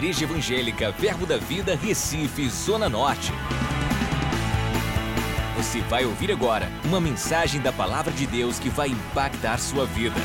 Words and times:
Igreja 0.00 0.24
Evangélica 0.24 0.90
Verbo 0.92 1.26
da 1.26 1.36
Vida, 1.36 1.76
Recife, 1.76 2.48
Zona 2.48 2.88
Norte. 2.88 3.32
Você 5.58 5.82
vai 5.82 6.06
ouvir 6.06 6.32
agora 6.32 6.70
uma 6.86 6.98
mensagem 6.98 7.60
da 7.60 7.70
Palavra 7.70 8.10
de 8.10 8.26
Deus 8.26 8.58
que 8.58 8.70
vai 8.70 8.88
impactar 8.88 9.58
sua 9.58 9.84
vida. 9.84 10.16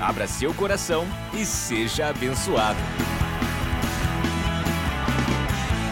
Abra 0.00 0.28
seu 0.28 0.54
coração 0.54 1.04
e 1.34 1.44
seja 1.44 2.06
abençoado. 2.06 2.78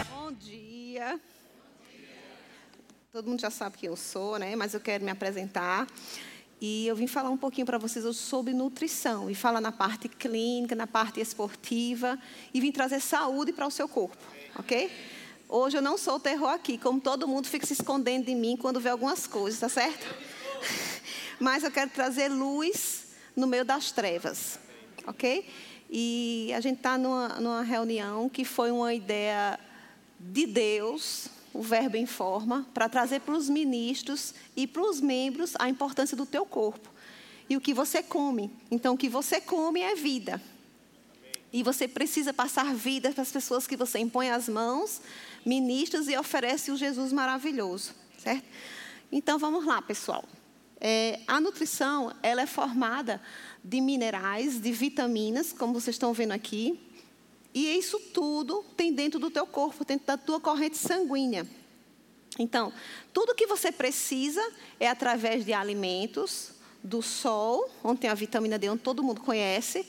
Bom 0.09 0.31
dia. 0.31 1.19
Todo 3.11 3.27
mundo 3.27 3.41
já 3.41 3.49
sabe 3.51 3.77
quem 3.77 3.89
eu 3.89 3.97
sou, 3.97 4.39
né? 4.39 4.55
Mas 4.55 4.73
eu 4.73 4.79
quero 4.79 5.03
me 5.03 5.11
apresentar. 5.11 5.85
E 6.61 6.85
eu 6.85 6.95
vim 6.95 7.07
falar 7.07 7.31
um 7.31 7.37
pouquinho 7.37 7.65
para 7.65 7.79
vocês 7.79 8.15
sobre 8.15 8.53
nutrição. 8.53 9.31
E 9.31 9.33
falar 9.33 9.59
na 9.59 9.71
parte 9.71 10.07
clínica, 10.07 10.75
na 10.75 10.85
parte 10.85 11.19
esportiva. 11.19 12.19
E 12.53 12.61
vim 12.61 12.71
trazer 12.71 12.99
saúde 12.99 13.51
para 13.51 13.65
o 13.65 13.71
seu 13.71 13.87
corpo, 13.87 14.15
ok? 14.59 14.91
Hoje 15.49 15.77
eu 15.77 15.81
não 15.81 15.97
sou 15.97 16.15
o 16.15 16.19
terror 16.19 16.49
aqui, 16.49 16.77
como 16.77 17.01
todo 17.01 17.27
mundo 17.27 17.47
fica 17.47 17.65
se 17.65 17.73
escondendo 17.73 18.27
de 18.27 18.35
mim 18.35 18.55
quando 18.55 18.79
vê 18.79 18.89
algumas 18.89 19.25
coisas, 19.25 19.59
tá 19.59 19.67
certo? 19.67 20.05
Mas 21.41 21.63
eu 21.63 21.71
quero 21.71 21.89
trazer 21.89 22.29
luz 22.29 23.07
no 23.35 23.47
meio 23.47 23.65
das 23.65 23.91
trevas, 23.91 24.59
ok? 25.05 25.45
E 25.89 26.53
a 26.55 26.61
gente 26.61 26.77
está 26.77 26.97
numa, 26.97 27.27
numa 27.39 27.63
reunião 27.63 28.29
que 28.29 28.45
foi 28.45 28.71
uma 28.71 28.93
ideia 28.93 29.59
de 30.17 30.45
Deus, 30.45 31.27
o 31.53 31.61
verbo 31.61 31.97
em 31.97 32.05
forma, 32.05 32.65
para 32.73 32.87
trazer 32.87 33.21
para 33.21 33.35
os 33.35 33.49
ministros 33.49 34.33
e 34.55 34.65
para 34.65 34.81
os 34.81 35.01
membros 35.01 35.53
a 35.59 35.69
importância 35.69 36.15
do 36.15 36.25
teu 36.25 36.45
corpo 36.45 36.89
e 37.51 37.57
o 37.57 37.61
que 37.61 37.73
você 37.73 38.01
come. 38.01 38.49
Então, 38.71 38.93
o 38.93 38.97
que 38.97 39.09
você 39.09 39.41
come 39.41 39.81
é 39.81 39.93
vida. 39.93 40.41
E 41.51 41.63
você 41.63 41.85
precisa 41.85 42.33
passar 42.33 42.73
vida 42.73 43.11
para 43.11 43.23
as 43.23 43.31
pessoas 43.31 43.67
que 43.67 43.75
você 43.75 43.99
impõe 43.99 44.29
as 44.29 44.47
mãos, 44.47 45.01
ministros 45.45 46.07
e 46.07 46.17
oferece 46.17 46.71
o 46.71 46.77
Jesus 46.77 47.11
maravilhoso, 47.11 47.93
certo? 48.17 48.45
Então, 49.11 49.37
vamos 49.37 49.65
lá, 49.65 49.81
pessoal. 49.81 50.23
É, 50.79 51.19
a 51.27 51.41
nutrição, 51.41 52.15
ela 52.23 52.41
é 52.41 52.45
formada 52.45 53.21
de 53.61 53.81
minerais, 53.81 54.59
de 54.59 54.71
vitaminas, 54.71 55.51
como 55.51 55.73
vocês 55.73 55.95
estão 55.95 56.13
vendo 56.13 56.31
aqui, 56.31 56.79
e 57.53 57.77
isso 57.77 57.99
tudo 58.13 58.63
tem 58.75 58.93
dentro 58.93 59.19
do 59.19 59.29
teu 59.29 59.45
corpo, 59.45 59.83
dentro 59.85 60.07
da 60.07 60.17
tua 60.17 60.39
corrente 60.39 60.77
sanguínea. 60.77 61.47
Então, 62.39 62.71
tudo 63.13 63.35
que 63.35 63.45
você 63.45 63.71
precisa 63.71 64.41
é 64.79 64.87
através 64.87 65.45
de 65.45 65.53
alimentos, 65.53 66.51
do 66.83 67.01
sol, 67.01 67.69
onde 67.83 68.01
tem 68.01 68.09
a 68.09 68.13
vitamina 68.13 68.57
D, 68.57 68.69
onde 68.69 68.81
todo 68.81 69.03
mundo 69.03 69.21
conhece, 69.21 69.85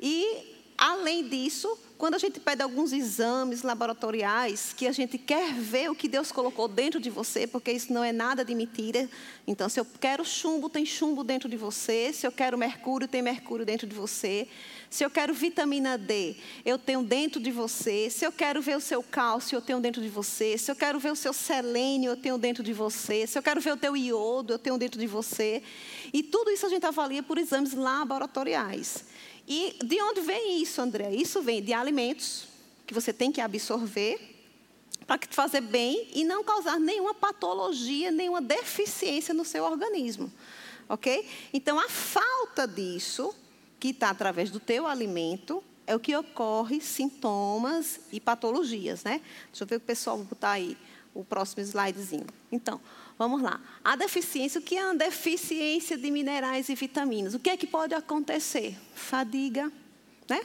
e 0.00 0.53
além 0.76 1.28
disso, 1.28 1.78
quando 1.96 2.14
a 2.14 2.18
gente 2.18 2.40
pede 2.40 2.62
alguns 2.62 2.92
exames 2.92 3.62
laboratoriais, 3.62 4.74
que 4.76 4.86
a 4.86 4.92
gente 4.92 5.16
quer 5.16 5.54
ver 5.54 5.90
o 5.90 5.94
que 5.94 6.08
Deus 6.08 6.32
colocou 6.32 6.66
dentro 6.66 7.00
de 7.00 7.08
você, 7.08 7.46
porque 7.46 7.70
isso 7.70 7.92
não 7.92 8.02
é 8.02 8.12
nada 8.12 8.44
de 8.44 8.54
mentira. 8.54 9.08
Então, 9.46 9.68
se 9.68 9.78
eu 9.78 9.86
quero 10.00 10.24
chumbo, 10.24 10.68
tem 10.68 10.84
chumbo 10.84 11.22
dentro 11.22 11.48
de 11.48 11.56
você. 11.56 12.12
Se 12.12 12.26
eu 12.26 12.32
quero 12.32 12.58
mercúrio, 12.58 13.06
tem 13.06 13.22
mercúrio 13.22 13.64
dentro 13.64 13.86
de 13.86 13.94
você. 13.94 14.48
Se 14.90 15.04
eu 15.04 15.10
quero 15.10 15.32
vitamina 15.32 15.96
D, 15.96 16.36
eu 16.64 16.78
tenho 16.78 17.02
dentro 17.02 17.40
de 17.40 17.50
você. 17.50 18.10
Se 18.10 18.26
eu 18.26 18.32
quero 18.32 18.60
ver 18.60 18.76
o 18.76 18.80
seu 18.80 19.02
cálcio, 19.02 19.56
eu 19.56 19.62
tenho 19.62 19.80
dentro 19.80 20.02
de 20.02 20.08
você. 20.08 20.58
Se 20.58 20.70
eu 20.70 20.76
quero 20.76 20.98
ver 20.98 21.12
o 21.12 21.16
seu 21.16 21.32
selênio, 21.32 22.10
eu 22.10 22.16
tenho 22.16 22.36
dentro 22.36 22.62
de 22.62 22.72
você. 22.72 23.26
Se 23.26 23.38
eu 23.38 23.42
quero 23.42 23.60
ver 23.60 23.72
o 23.72 23.76
teu 23.76 23.96
iodo, 23.96 24.52
eu 24.52 24.58
tenho 24.58 24.76
dentro 24.76 25.00
de 25.00 25.06
você. 25.06 25.62
E 26.12 26.22
tudo 26.22 26.50
isso 26.50 26.66
a 26.66 26.68
gente 26.68 26.84
avalia 26.84 27.22
por 27.22 27.38
exames 27.38 27.72
laboratoriais. 27.72 29.04
E 29.46 29.76
de 29.84 30.00
onde 30.00 30.20
vem 30.20 30.62
isso, 30.62 30.80
André? 30.80 31.10
Isso 31.14 31.42
vem 31.42 31.62
de 31.62 31.72
alimentos 31.72 32.46
que 32.86 32.94
você 32.94 33.12
tem 33.12 33.30
que 33.30 33.40
absorver 33.40 34.34
para 35.06 35.18
te 35.18 35.34
fazer 35.34 35.60
bem 35.60 36.08
e 36.14 36.24
não 36.24 36.42
causar 36.42 36.78
nenhuma 36.78 37.14
patologia, 37.14 38.10
nenhuma 38.10 38.40
deficiência 38.40 39.34
no 39.34 39.44
seu 39.44 39.64
organismo. 39.64 40.32
Ok? 40.88 41.28
Então, 41.52 41.78
a 41.78 41.88
falta 41.88 42.66
disso, 42.66 43.34
que 43.78 43.88
está 43.88 44.10
através 44.10 44.50
do 44.50 44.60
teu 44.60 44.86
alimento, 44.86 45.62
é 45.86 45.94
o 45.94 46.00
que 46.00 46.16
ocorre 46.16 46.80
sintomas 46.80 48.00
e 48.12 48.20
patologias, 48.20 49.04
né? 49.04 49.20
Deixa 49.48 49.64
eu 49.64 49.66
ver 49.66 49.76
o 49.76 49.80
pessoal 49.80 50.18
botar 50.18 50.52
aí 50.52 50.76
o 51.12 51.24
próximo 51.24 51.62
slidezinho. 51.62 52.26
Então, 52.50 52.80
Vamos 53.16 53.42
lá. 53.42 53.60
A 53.84 53.94
deficiência, 53.94 54.60
o 54.60 54.62
que 54.62 54.76
é 54.76 54.84
uma 54.84 54.94
deficiência 54.94 55.96
de 55.96 56.10
minerais 56.10 56.68
e 56.68 56.74
vitaminas? 56.74 57.34
O 57.34 57.38
que 57.38 57.50
é 57.50 57.56
que 57.56 57.66
pode 57.66 57.94
acontecer? 57.94 58.76
Fadiga, 58.94 59.70
né? 60.28 60.40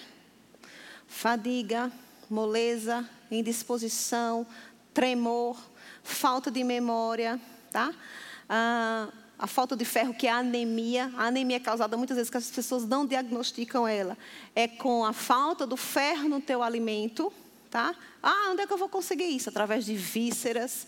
Fadiga, 1.07 1.91
moleza, 2.29 3.09
indisposição, 3.31 4.45
tremor, 4.93 5.59
falta 6.03 6.51
de 6.51 6.63
memória, 6.63 7.39
tá? 7.71 7.91
Ah, 8.47 9.09
a 9.37 9.47
falta 9.47 9.75
de 9.75 9.85
ferro, 9.85 10.13
que 10.13 10.27
é 10.27 10.31
a 10.31 10.37
anemia. 10.37 11.11
A 11.17 11.27
anemia 11.27 11.57
é 11.57 11.59
causada 11.59 11.95
muitas 11.97 12.17
vezes 12.17 12.29
que 12.29 12.37
as 12.37 12.51
pessoas 12.51 12.85
não 12.85 13.05
diagnosticam 13.05 13.87
ela. 13.87 14.17
É 14.53 14.67
com 14.67 15.05
a 15.05 15.13
falta 15.13 15.65
do 15.65 15.77
ferro 15.77 16.27
no 16.27 16.41
teu 16.41 16.61
alimento, 16.61 17.33
tá? 17.71 17.95
Ah, 18.21 18.49
onde 18.51 18.61
é 18.61 18.67
que 18.67 18.73
eu 18.73 18.77
vou 18.77 18.89
conseguir 18.89 19.25
isso? 19.25 19.49
Através 19.49 19.85
de 19.85 19.95
vísceras, 19.95 20.85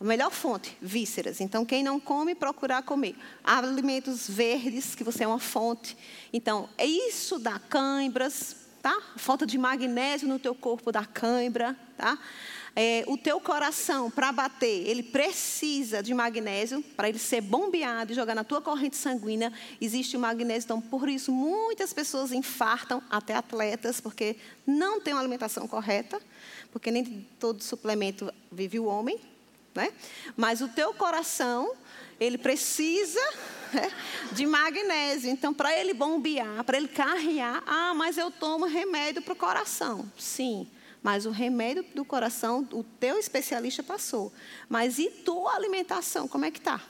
a 0.00 0.04
melhor 0.04 0.30
fonte, 0.30 0.76
vísceras. 0.82 1.40
Então, 1.40 1.64
quem 1.64 1.82
não 1.82 2.00
come, 2.00 2.34
procurar 2.34 2.82
comer. 2.82 3.16
Alimentos 3.42 4.28
verdes, 4.28 4.94
que 4.94 5.04
você 5.04 5.24
é 5.24 5.26
uma 5.26 5.38
fonte. 5.38 5.96
Então, 6.32 6.68
é 6.76 6.86
isso 6.86 7.38
dá 7.38 7.58
cãibras, 7.58 8.56
tá? 8.82 8.94
Falta 9.16 9.46
de 9.46 9.56
magnésio 9.56 10.28
no 10.28 10.38
teu 10.38 10.54
corpo 10.54 10.92
dá 10.92 11.04
cãibra, 11.04 11.76
tá? 11.96 12.18
É, 12.76 13.04
o 13.06 13.16
teu 13.16 13.40
coração, 13.40 14.10
para 14.10 14.32
bater, 14.32 14.88
ele 14.88 15.02
precisa 15.02 16.02
de 16.02 16.12
magnésio, 16.12 16.82
para 16.96 17.08
ele 17.08 17.20
ser 17.20 17.40
bombeado 17.40 18.10
e 18.10 18.16
jogar 18.16 18.34
na 18.34 18.42
tua 18.42 18.60
corrente 18.60 18.96
sanguínea, 18.96 19.52
existe 19.80 20.16
o 20.16 20.20
magnésio. 20.20 20.66
Então, 20.66 20.80
por 20.80 21.08
isso, 21.08 21.30
muitas 21.30 21.92
pessoas 21.92 22.32
infartam, 22.32 23.00
até 23.08 23.34
atletas, 23.36 24.00
porque 24.00 24.36
não 24.66 25.00
tem 25.00 25.14
uma 25.14 25.20
alimentação 25.20 25.68
correta, 25.68 26.20
porque 26.72 26.90
nem 26.90 27.24
todo 27.38 27.62
suplemento 27.62 28.32
vive 28.50 28.80
o 28.80 28.86
homem, 28.86 29.20
né? 29.74 29.92
Mas 30.36 30.60
o 30.60 30.68
teu 30.68 30.94
coração, 30.94 31.74
ele 32.20 32.38
precisa 32.38 33.20
né, 33.72 33.90
de 34.32 34.46
magnésio. 34.46 35.30
Então, 35.30 35.52
para 35.52 35.76
ele 35.78 35.92
bombear, 35.92 36.62
para 36.64 36.76
ele 36.76 36.88
carrear, 36.88 37.62
ah, 37.66 37.92
mas 37.94 38.16
eu 38.16 38.30
tomo 38.30 38.66
remédio 38.66 39.20
para 39.20 39.32
o 39.32 39.36
coração. 39.36 40.10
Sim, 40.16 40.68
mas 41.02 41.26
o 41.26 41.30
remédio 41.30 41.84
do 41.94 42.04
coração, 42.04 42.66
o 42.72 42.82
teu 42.82 43.18
especialista 43.18 43.82
passou. 43.82 44.32
Mas 44.68 44.98
e 44.98 45.10
tua 45.10 45.54
alimentação, 45.54 46.28
como 46.28 46.44
é 46.44 46.50
que 46.50 46.58
está? 46.58 46.80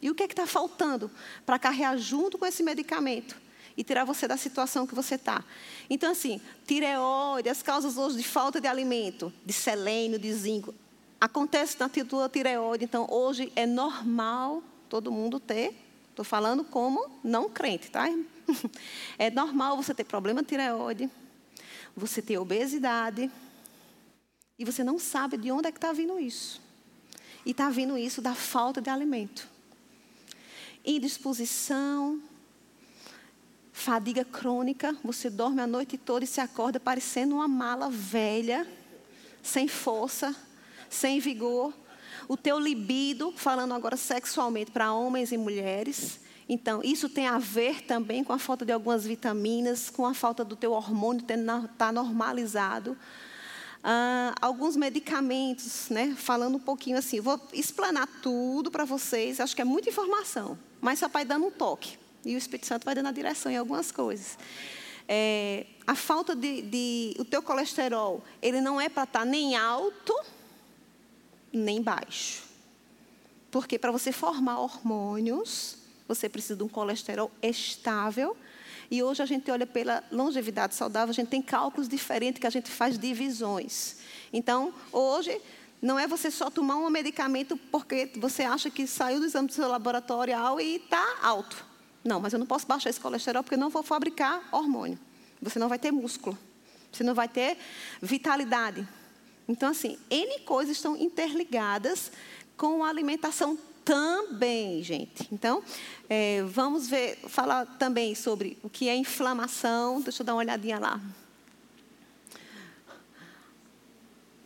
E 0.00 0.10
o 0.10 0.14
que 0.14 0.22
é 0.22 0.28
que 0.28 0.32
está 0.32 0.46
faltando 0.46 1.10
para 1.44 1.58
carregar 1.58 1.96
junto 1.96 2.38
com 2.38 2.46
esse 2.46 2.62
medicamento? 2.62 3.36
E 3.76 3.84
tirar 3.84 4.04
você 4.04 4.26
da 4.26 4.36
situação 4.36 4.86
que 4.86 4.94
você 4.94 5.14
está. 5.14 5.44
Então, 5.88 6.10
assim, 6.10 6.40
tireoide, 6.66 7.48
as 7.48 7.62
causas 7.62 7.96
hoje 7.96 8.16
de 8.16 8.24
falta 8.24 8.60
de 8.60 8.66
alimento, 8.66 9.32
de 9.44 9.52
selênio, 9.52 10.18
de 10.18 10.32
zinco, 10.32 10.74
acontece 11.20 11.76
na 11.78 11.88
tireoide. 11.88 12.84
Então, 12.84 13.06
hoje 13.10 13.52
é 13.56 13.66
normal 13.66 14.62
todo 14.88 15.12
mundo 15.12 15.40
ter. 15.40 15.74
Estou 16.10 16.24
falando 16.24 16.64
como 16.64 17.10
não 17.22 17.48
crente, 17.48 17.90
tá? 17.90 18.06
É 19.18 19.30
normal 19.30 19.76
você 19.76 19.92
ter 19.92 20.04
problema 20.04 20.42
de 20.42 20.48
tireoide, 20.48 21.10
você 21.94 22.22
ter 22.22 22.38
obesidade, 22.38 23.30
e 24.58 24.64
você 24.64 24.82
não 24.82 24.98
sabe 24.98 25.36
de 25.36 25.52
onde 25.52 25.68
é 25.68 25.72
que 25.72 25.78
está 25.78 25.92
vindo 25.92 26.18
isso. 26.18 26.60
E 27.46 27.52
está 27.52 27.70
vindo 27.70 27.96
isso 27.96 28.20
da 28.20 28.34
falta 28.34 28.80
de 28.80 28.90
alimento. 28.90 29.46
Indisposição, 30.84 32.20
fadiga 33.72 34.24
crônica, 34.24 34.96
você 35.04 35.30
dorme 35.30 35.60
a 35.60 35.66
noite 35.66 35.96
toda 35.96 36.24
e 36.24 36.28
se 36.28 36.40
acorda 36.40 36.80
parecendo 36.80 37.36
uma 37.36 37.46
mala 37.46 37.88
velha, 37.88 38.66
sem 39.42 39.68
força, 39.68 40.34
sem 40.90 41.20
vigor. 41.20 41.72
O 42.28 42.36
teu 42.36 42.58
libido, 42.58 43.32
falando 43.36 43.74
agora 43.74 43.96
sexualmente 43.96 44.70
para 44.70 44.92
homens 44.92 45.32
e 45.32 45.36
mulheres. 45.36 46.20
Então, 46.48 46.80
isso 46.82 47.08
tem 47.08 47.26
a 47.26 47.38
ver 47.38 47.82
também 47.82 48.24
com 48.24 48.32
a 48.32 48.38
falta 48.38 48.64
de 48.64 48.72
algumas 48.72 49.06
vitaminas, 49.06 49.90
com 49.90 50.06
a 50.06 50.14
falta 50.14 50.44
do 50.44 50.56
teu 50.56 50.72
hormônio 50.72 51.22
estar 51.22 51.68
tá 51.76 51.92
normalizado. 51.92 52.96
Ah, 53.82 54.34
alguns 54.40 54.76
medicamentos, 54.76 55.88
né? 55.88 56.14
Falando 56.16 56.56
um 56.56 56.60
pouquinho 56.60 56.98
assim, 56.98 57.20
vou 57.20 57.40
explanar 57.52 58.08
tudo 58.22 58.70
para 58.70 58.84
vocês. 58.84 59.40
Acho 59.40 59.54
que 59.54 59.62
é 59.62 59.64
muita 59.64 59.88
informação, 59.88 60.58
mas 60.80 60.98
só 60.98 61.08
vai 61.08 61.24
dando 61.24 61.46
um 61.46 61.50
toque 61.50 61.98
e 62.24 62.34
o 62.34 62.38
Espírito 62.38 62.66
Santo 62.66 62.84
vai 62.84 62.94
dando 62.94 63.08
a 63.08 63.12
direção 63.12 63.50
em 63.50 63.56
algumas 63.56 63.92
coisas. 63.92 64.38
É, 65.06 65.64
a 65.86 65.94
falta 65.94 66.36
de, 66.36 66.62
de, 66.62 67.16
o 67.18 67.24
teu 67.24 67.42
colesterol, 67.42 68.22
ele 68.42 68.60
não 68.60 68.80
é 68.80 68.88
para 68.88 69.04
estar 69.04 69.20
tá 69.20 69.24
nem 69.24 69.56
alto 69.56 70.14
nem 71.52 71.82
baixo. 71.82 72.42
Porque 73.50 73.78
para 73.78 73.90
você 73.90 74.12
formar 74.12 74.58
hormônios, 74.60 75.76
você 76.06 76.28
precisa 76.28 76.56
de 76.56 76.62
um 76.62 76.68
colesterol 76.68 77.30
estável 77.42 78.36
E 78.90 79.02
hoje 79.02 79.22
a 79.22 79.26
gente 79.26 79.50
olha 79.50 79.66
pela 79.66 80.02
longevidade 80.10 80.74
saudável, 80.74 81.10
a 81.10 81.14
gente 81.14 81.28
tem 81.28 81.42
cálculos 81.42 81.88
diferentes 81.88 82.40
que 82.40 82.46
a 82.46 82.50
gente 82.50 82.70
faz 82.70 82.98
divisões. 82.98 83.96
Então, 84.32 84.72
hoje, 84.90 85.38
não 85.80 85.98
é 85.98 86.06
você 86.06 86.30
só 86.30 86.50
tomar 86.50 86.76
um 86.76 86.88
medicamento 86.88 87.56
porque 87.70 88.10
você 88.16 88.44
acha 88.44 88.70
que 88.70 88.86
saiu 88.86 89.20
do 89.20 89.26
exame 89.26 89.48
do 89.48 89.52
seu 89.52 89.68
laboratorial 89.68 90.58
e 90.58 90.76
está 90.76 91.18
alto. 91.22 91.64
Não, 92.02 92.18
mas 92.18 92.32
eu 92.32 92.38
não 92.38 92.46
posso 92.46 92.66
baixar 92.66 92.88
esse 92.88 92.98
colesterol 92.98 93.42
porque 93.42 93.56
eu 93.56 93.60
não 93.60 93.68
vou 93.68 93.82
fabricar 93.82 94.42
hormônio. 94.50 94.98
Você 95.42 95.58
não 95.58 95.68
vai 95.68 95.78
ter 95.78 95.92
músculo. 95.92 96.36
Você 96.90 97.04
não 97.04 97.14
vai 97.14 97.28
ter 97.28 97.58
vitalidade. 98.00 98.88
Então, 99.48 99.70
assim, 99.70 99.98
N 100.10 100.40
coisas 100.40 100.76
estão 100.76 100.96
interligadas 100.96 102.12
com 102.56 102.84
a 102.84 102.88
alimentação 102.88 103.58
também, 103.82 104.82
gente. 104.82 105.26
Então, 105.32 105.62
é, 106.10 106.42
vamos 106.42 106.86
ver, 106.86 107.16
falar 107.28 107.64
também 107.78 108.14
sobre 108.14 108.58
o 108.62 108.68
que 108.68 108.86
é 108.86 108.94
inflamação. 108.94 110.02
Deixa 110.02 110.22
eu 110.22 110.26
dar 110.26 110.34
uma 110.34 110.40
olhadinha 110.40 110.78
lá. 110.78 111.00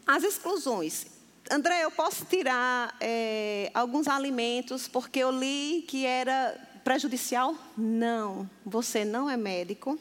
As 0.07 0.23
exclusões. 0.23 1.07
André, 1.51 1.83
eu 1.83 1.91
posso 1.91 2.25
tirar 2.25 2.95
é, 3.01 3.71
alguns 3.75 4.07
alimentos 4.07 4.87
porque 4.87 5.19
eu 5.19 5.33
li 5.33 5.85
que 5.89 6.07
era 6.07 6.57
prejudicial? 6.85 7.57
Não. 7.77 8.49
Você 8.65 9.05
não 9.05 9.29
é 9.29 9.37
médico. 9.37 9.99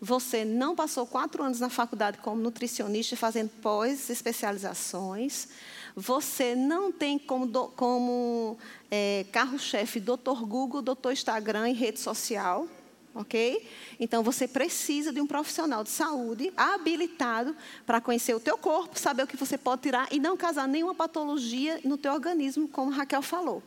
Você 0.00 0.44
não 0.44 0.76
passou 0.76 1.06
quatro 1.06 1.42
anos 1.42 1.58
na 1.58 1.68
faculdade 1.68 2.18
como 2.18 2.40
nutricionista, 2.40 3.16
fazendo 3.16 3.50
pós-especializações. 3.60 5.48
Você 5.96 6.54
não 6.54 6.92
tem 6.92 7.18
como, 7.18 7.48
como 7.70 8.56
é, 8.90 9.26
carro-chefe 9.32 9.98
Doutor 9.98 10.46
Google, 10.46 10.80
Doutor 10.82 11.12
Instagram 11.12 11.68
e 11.70 11.72
rede 11.72 11.98
social. 11.98 12.68
Ok? 13.14 13.66
Então 13.98 14.22
você 14.22 14.46
precisa 14.46 15.12
de 15.12 15.20
um 15.20 15.26
profissional 15.26 15.82
de 15.82 15.90
saúde 15.90 16.52
habilitado 16.56 17.56
para 17.84 18.00
conhecer 18.00 18.32
o 18.34 18.38
teu 18.38 18.56
corpo, 18.56 18.96
saber 18.96 19.24
o 19.24 19.26
que 19.26 19.36
você 19.36 19.58
pode 19.58 19.82
tirar 19.82 20.06
e 20.12 20.20
não 20.20 20.36
causar 20.36 20.68
nenhuma 20.68 20.94
patologia 20.94 21.80
no 21.82 21.98
teu 21.98 22.12
organismo, 22.12 22.68
como 22.68 22.92
Raquel 22.92 23.22
falou. 23.22 23.60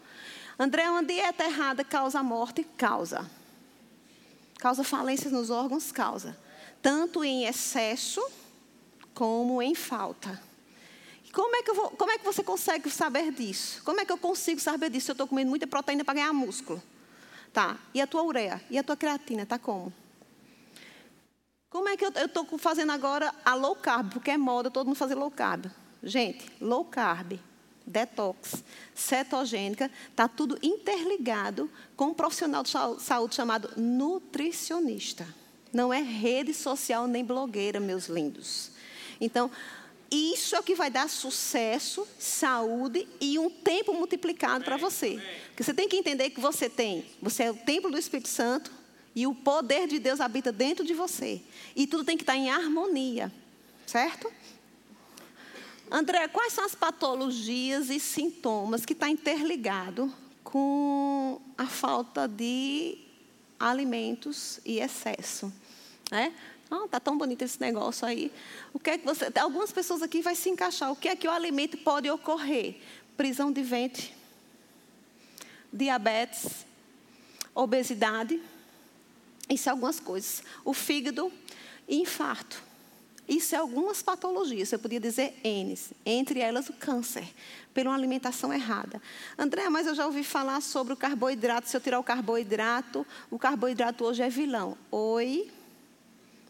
André, 0.58 0.90
uma 0.90 1.04
dieta 1.04 1.44
errada 1.44 1.84
causa 1.84 2.24
morte? 2.24 2.64
Causa. 2.78 3.30
Causa 4.62 4.84
falências 4.84 5.34
nos 5.34 5.50
órgãos? 5.50 5.92
Causa. 5.92 6.38
Tanto 6.84 7.24
em 7.24 7.46
excesso 7.46 8.24
como 9.12 9.60
em 9.60 9.74
falta. 9.74 10.40
Como 11.34 11.56
é, 11.56 11.64
que 11.64 11.74
vou, 11.74 11.90
como 11.90 12.12
é 12.12 12.20
que 12.20 12.24
você 12.24 12.44
consegue 12.44 12.88
saber 12.92 13.32
disso? 13.32 13.82
Como 13.84 14.00
é 14.00 14.06
que 14.06 14.12
eu 14.12 14.20
consigo 14.20 14.62
saber 14.62 14.92
disso 14.92 15.06
se 15.06 15.12
eu 15.12 15.14
estou 15.14 15.28
comendo 15.28 15.50
muita 15.50 15.66
proteína 15.66 16.06
para 16.06 16.14
ganhar 16.14 16.32
músculo? 16.32 16.82
Tá. 17.52 17.76
E 17.92 18.00
a 18.00 18.06
tua 18.06 18.22
ureia? 18.22 18.62
E 18.70 18.78
a 18.78 18.84
tua 18.84 18.96
creatina? 18.96 19.48
Tá 19.48 19.58
como? 19.58 19.92
Como 21.68 21.90
é 21.90 21.98
que 21.98 22.06
eu 22.06 22.12
estou 22.16 22.46
fazendo 22.60 22.92
agora 22.92 23.34
a 23.44 23.56
low 23.56 23.76
carb? 23.76 24.14
Porque 24.14 24.30
é 24.30 24.38
moda 24.38 24.70
todo 24.70 24.86
mundo 24.86 24.96
fazer 24.96 25.16
low 25.16 25.32
carb. 25.32 25.72
Gente, 26.04 26.52
low 26.62 26.86
carb 26.86 27.40
detox, 27.86 28.64
cetogênica, 28.94 29.92
está 30.10 30.28
tudo 30.28 30.58
interligado 30.62 31.70
com 31.96 32.06
um 32.06 32.14
profissional 32.14 32.64
de 32.64 32.72
saúde 33.00 33.36
chamado 33.36 33.72
nutricionista. 33.76 35.28
Não 35.74 35.94
é 35.94 36.02
rede 36.02 36.54
social 36.54 37.08
nem 37.08 37.24
blogueira, 37.24 37.80
meus 37.80 38.08
lindos. 38.08 38.72
Então, 39.20 39.50
isso 40.12 40.56
é 40.56 40.60
o 40.60 40.64
que 40.64 40.76
vai 40.76 40.90
dar 40.90 41.10
sucesso, 41.10 42.06
saúde 42.20 43.08
e 43.22 43.40
um 43.40 43.50
tempo 43.50 43.94
multiplicado 43.94 44.66
para 44.66 44.76
você. 44.76 45.22
Porque 45.48 45.64
você 45.64 45.74
tem 45.74 45.88
que 45.88 45.96
entender 45.96 46.32
que 46.32 46.42
você 46.42 46.70
tem, 46.70 47.06
você 47.22 47.44
é 47.44 47.52
o 47.52 47.56
templo 47.56 47.90
do 47.90 47.98
Espírito 47.98 48.28
Santo 48.28 48.72
e 49.16 49.26
o 49.26 49.34
poder 49.34 49.88
de 49.88 50.00
Deus 50.00 50.20
habita 50.20 50.52
dentro 50.52 50.84
de 50.84 50.94
você. 50.94 51.42
E 51.76 51.88
tudo 51.88 52.04
tem 52.04 52.18
que 52.18 52.24
estar 52.24 52.36
em 52.36 52.50
harmonia, 52.50 53.32
certo? 53.86 54.30
André, 55.92 56.26
quais 56.30 56.54
são 56.54 56.64
as 56.64 56.74
patologias 56.74 57.90
e 57.90 58.00
sintomas 58.00 58.86
que 58.86 58.94
está 58.94 59.10
interligado 59.10 60.12
com 60.42 61.42
a 61.58 61.68
falta 61.68 62.30
de 62.30 62.98
alimentos 63.60 64.62
e 64.64 64.80
excesso? 64.80 65.52
Né? 66.10 66.34
Ah, 66.70 66.88
tá 66.90 66.98
tão 66.98 67.18
bonito 67.18 67.42
esse 67.42 67.60
negócio 67.60 68.08
aí. 68.08 68.32
O 68.74 68.80
que 68.80 68.92
é 68.92 68.98
que 68.98 69.06
você? 69.06 69.30
Algumas 69.38 69.74
pessoas 69.74 70.02
aqui 70.02 70.22
vai 70.22 70.34
se 70.34 70.50
encaixar. 70.50 70.90
O 70.94 70.96
que 70.96 71.10
é 71.10 71.16
que 71.16 71.28
o 71.28 71.32
alimento 71.32 71.78
pode 71.80 72.10
ocorrer? 72.10 72.78
Prisão 73.18 73.52
de 73.52 73.62
ventre, 73.62 74.14
diabetes, 75.74 76.66
obesidade, 77.54 78.42
isso 79.50 79.68
é 79.68 79.72
algumas 79.74 80.00
coisas. 80.00 80.42
O 80.64 80.74
fígado 80.74 81.30
infarto. 81.86 82.71
Isso 83.32 83.56
é 83.56 83.58
algumas 83.58 84.04
patologias, 84.04 84.74
eu 84.74 84.78
podia 84.78 85.00
dizer 85.00 85.40
N, 85.42 85.80
entre 86.06 86.42
elas 86.42 86.68
o 86.68 86.74
câncer, 86.74 87.26
pela 87.74 87.92
uma 87.92 87.96
alimentação 87.96 88.52
errada. 88.52 89.02
André, 89.38 89.70
mas 89.70 89.88
eu 89.88 89.96
já 89.96 90.06
ouvi 90.06 90.22
falar 90.22 90.62
sobre 90.62 90.92
o 90.92 90.98
carboidrato, 90.98 91.70
se 91.70 91.78
eu 91.78 91.80
tirar 91.80 91.98
o 91.98 92.04
carboidrato, 92.04 93.08
o 93.30 93.40
carboidrato 93.40 94.04
hoje 94.04 94.22
é 94.22 94.30
vilão. 94.30 94.78
Oi, 94.92 95.50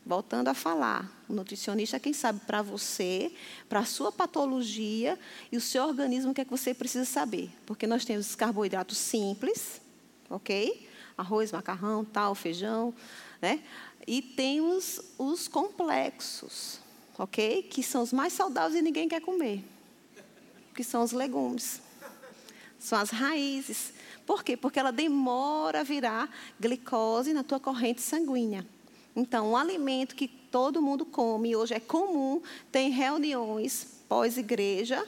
voltando 0.04 0.48
a 0.48 0.56
falar, 0.56 1.08
o 1.30 1.34
nutricionista 1.34 2.00
quem 2.00 2.14
sabe 2.14 2.40
para 2.48 2.64
você, 2.64 3.32
para 3.70 3.82
a 3.82 3.86
sua 3.86 4.12
patologia 4.12 5.20
e 5.52 5.58
o 5.58 5.62
seu 5.62 5.84
organismo 5.84 6.32
o 6.32 6.34
que 6.34 6.42
é 6.42 6.46
que 6.46 6.50
você 6.50 6.74
precisa 6.74 7.06
saber. 7.06 7.52
Porque 7.64 7.86
nós 7.86 8.04
temos 8.04 8.28
os 8.30 8.36
carboidratos 8.36 8.98
simples, 8.98 9.80
ok? 10.28 10.90
Arroz, 11.16 11.52
macarrão, 11.52 12.04
tal, 12.04 12.34
feijão, 12.34 12.92
né? 13.42 13.62
E 14.08 14.22
temos 14.22 15.02
os 15.18 15.48
complexos, 15.48 16.80
ok? 17.18 17.64
Que 17.64 17.84
são 17.84 18.02
os 18.02 18.14
mais 18.14 18.34
saudáveis 18.34 18.76
e 18.76 18.82
ninguém 18.82 19.08
quer 19.08 19.22
comer. 19.22 19.64
Que 20.74 20.84
são 20.84 21.04
os 21.04 21.12
legumes. 21.12 21.82
São 22.80 23.00
as 23.00 23.10
raízes. 23.10 23.94
Por 24.26 24.44
quê? 24.44 24.58
Porque 24.58 24.80
ela 24.80 24.92
demora 24.92 25.82
a 25.82 25.84
virar 25.84 26.30
glicose 26.60 27.34
na 27.34 27.44
tua 27.44 27.60
corrente 27.60 28.02
sanguínea. 28.02 28.66
Então, 29.16 29.52
um 29.52 29.58
alimento 29.58 30.16
que 30.16 30.28
todo 30.28 30.82
mundo 30.82 31.06
come, 31.06 31.56
hoje 31.56 31.74
é 31.74 31.80
comum, 31.80 32.42
tem 32.72 32.90
reuniões 32.90 33.88
pós-igreja, 34.08 35.06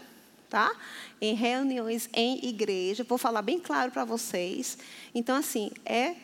tá? 0.50 0.72
Em 1.20 1.34
reuniões 1.34 2.10
em 2.14 2.46
igreja, 2.46 3.04
vou 3.04 3.18
falar 3.18 3.42
bem 3.42 3.60
claro 3.60 3.92
para 3.92 4.06
vocês. 4.06 4.78
Então, 5.16 5.36
assim, 5.36 5.72
é 5.86 6.16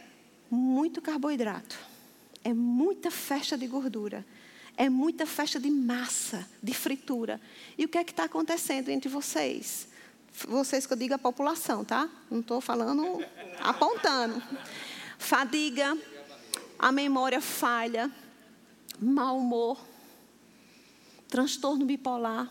muito 0.52 1.02
carboidrato. 1.02 1.89
É 2.44 2.54
muita 2.54 3.12
festa 3.12 3.58
de 3.58 3.68
gordura. 3.68 4.26
É 4.78 4.90
muita 4.90 5.26
festa 5.26 5.60
de 5.60 5.70
massa, 5.70 6.48
de 6.64 6.74
fritura. 6.74 7.42
E 7.78 7.84
o 7.84 7.90
que 7.90 7.98
é 7.98 8.04
que 8.04 8.12
está 8.12 8.24
acontecendo 8.24 8.90
entre 8.90 9.10
vocês? 9.10 9.88
Vocês 10.48 10.86
que 10.86 10.94
eu 10.94 10.98
digo 10.98 11.14
a 11.14 11.18
população, 11.18 11.84
tá? 11.84 12.10
Não 12.32 12.40
estou 12.40 12.62
falando 12.62 13.24
apontando. 13.60 14.42
Fadiga, 15.18 15.98
a 16.78 16.94
memória 16.94 17.42
falha, 17.42 18.10
mau 19.02 19.38
humor, 19.38 19.78
transtorno 21.28 21.86
bipolar, 21.86 22.50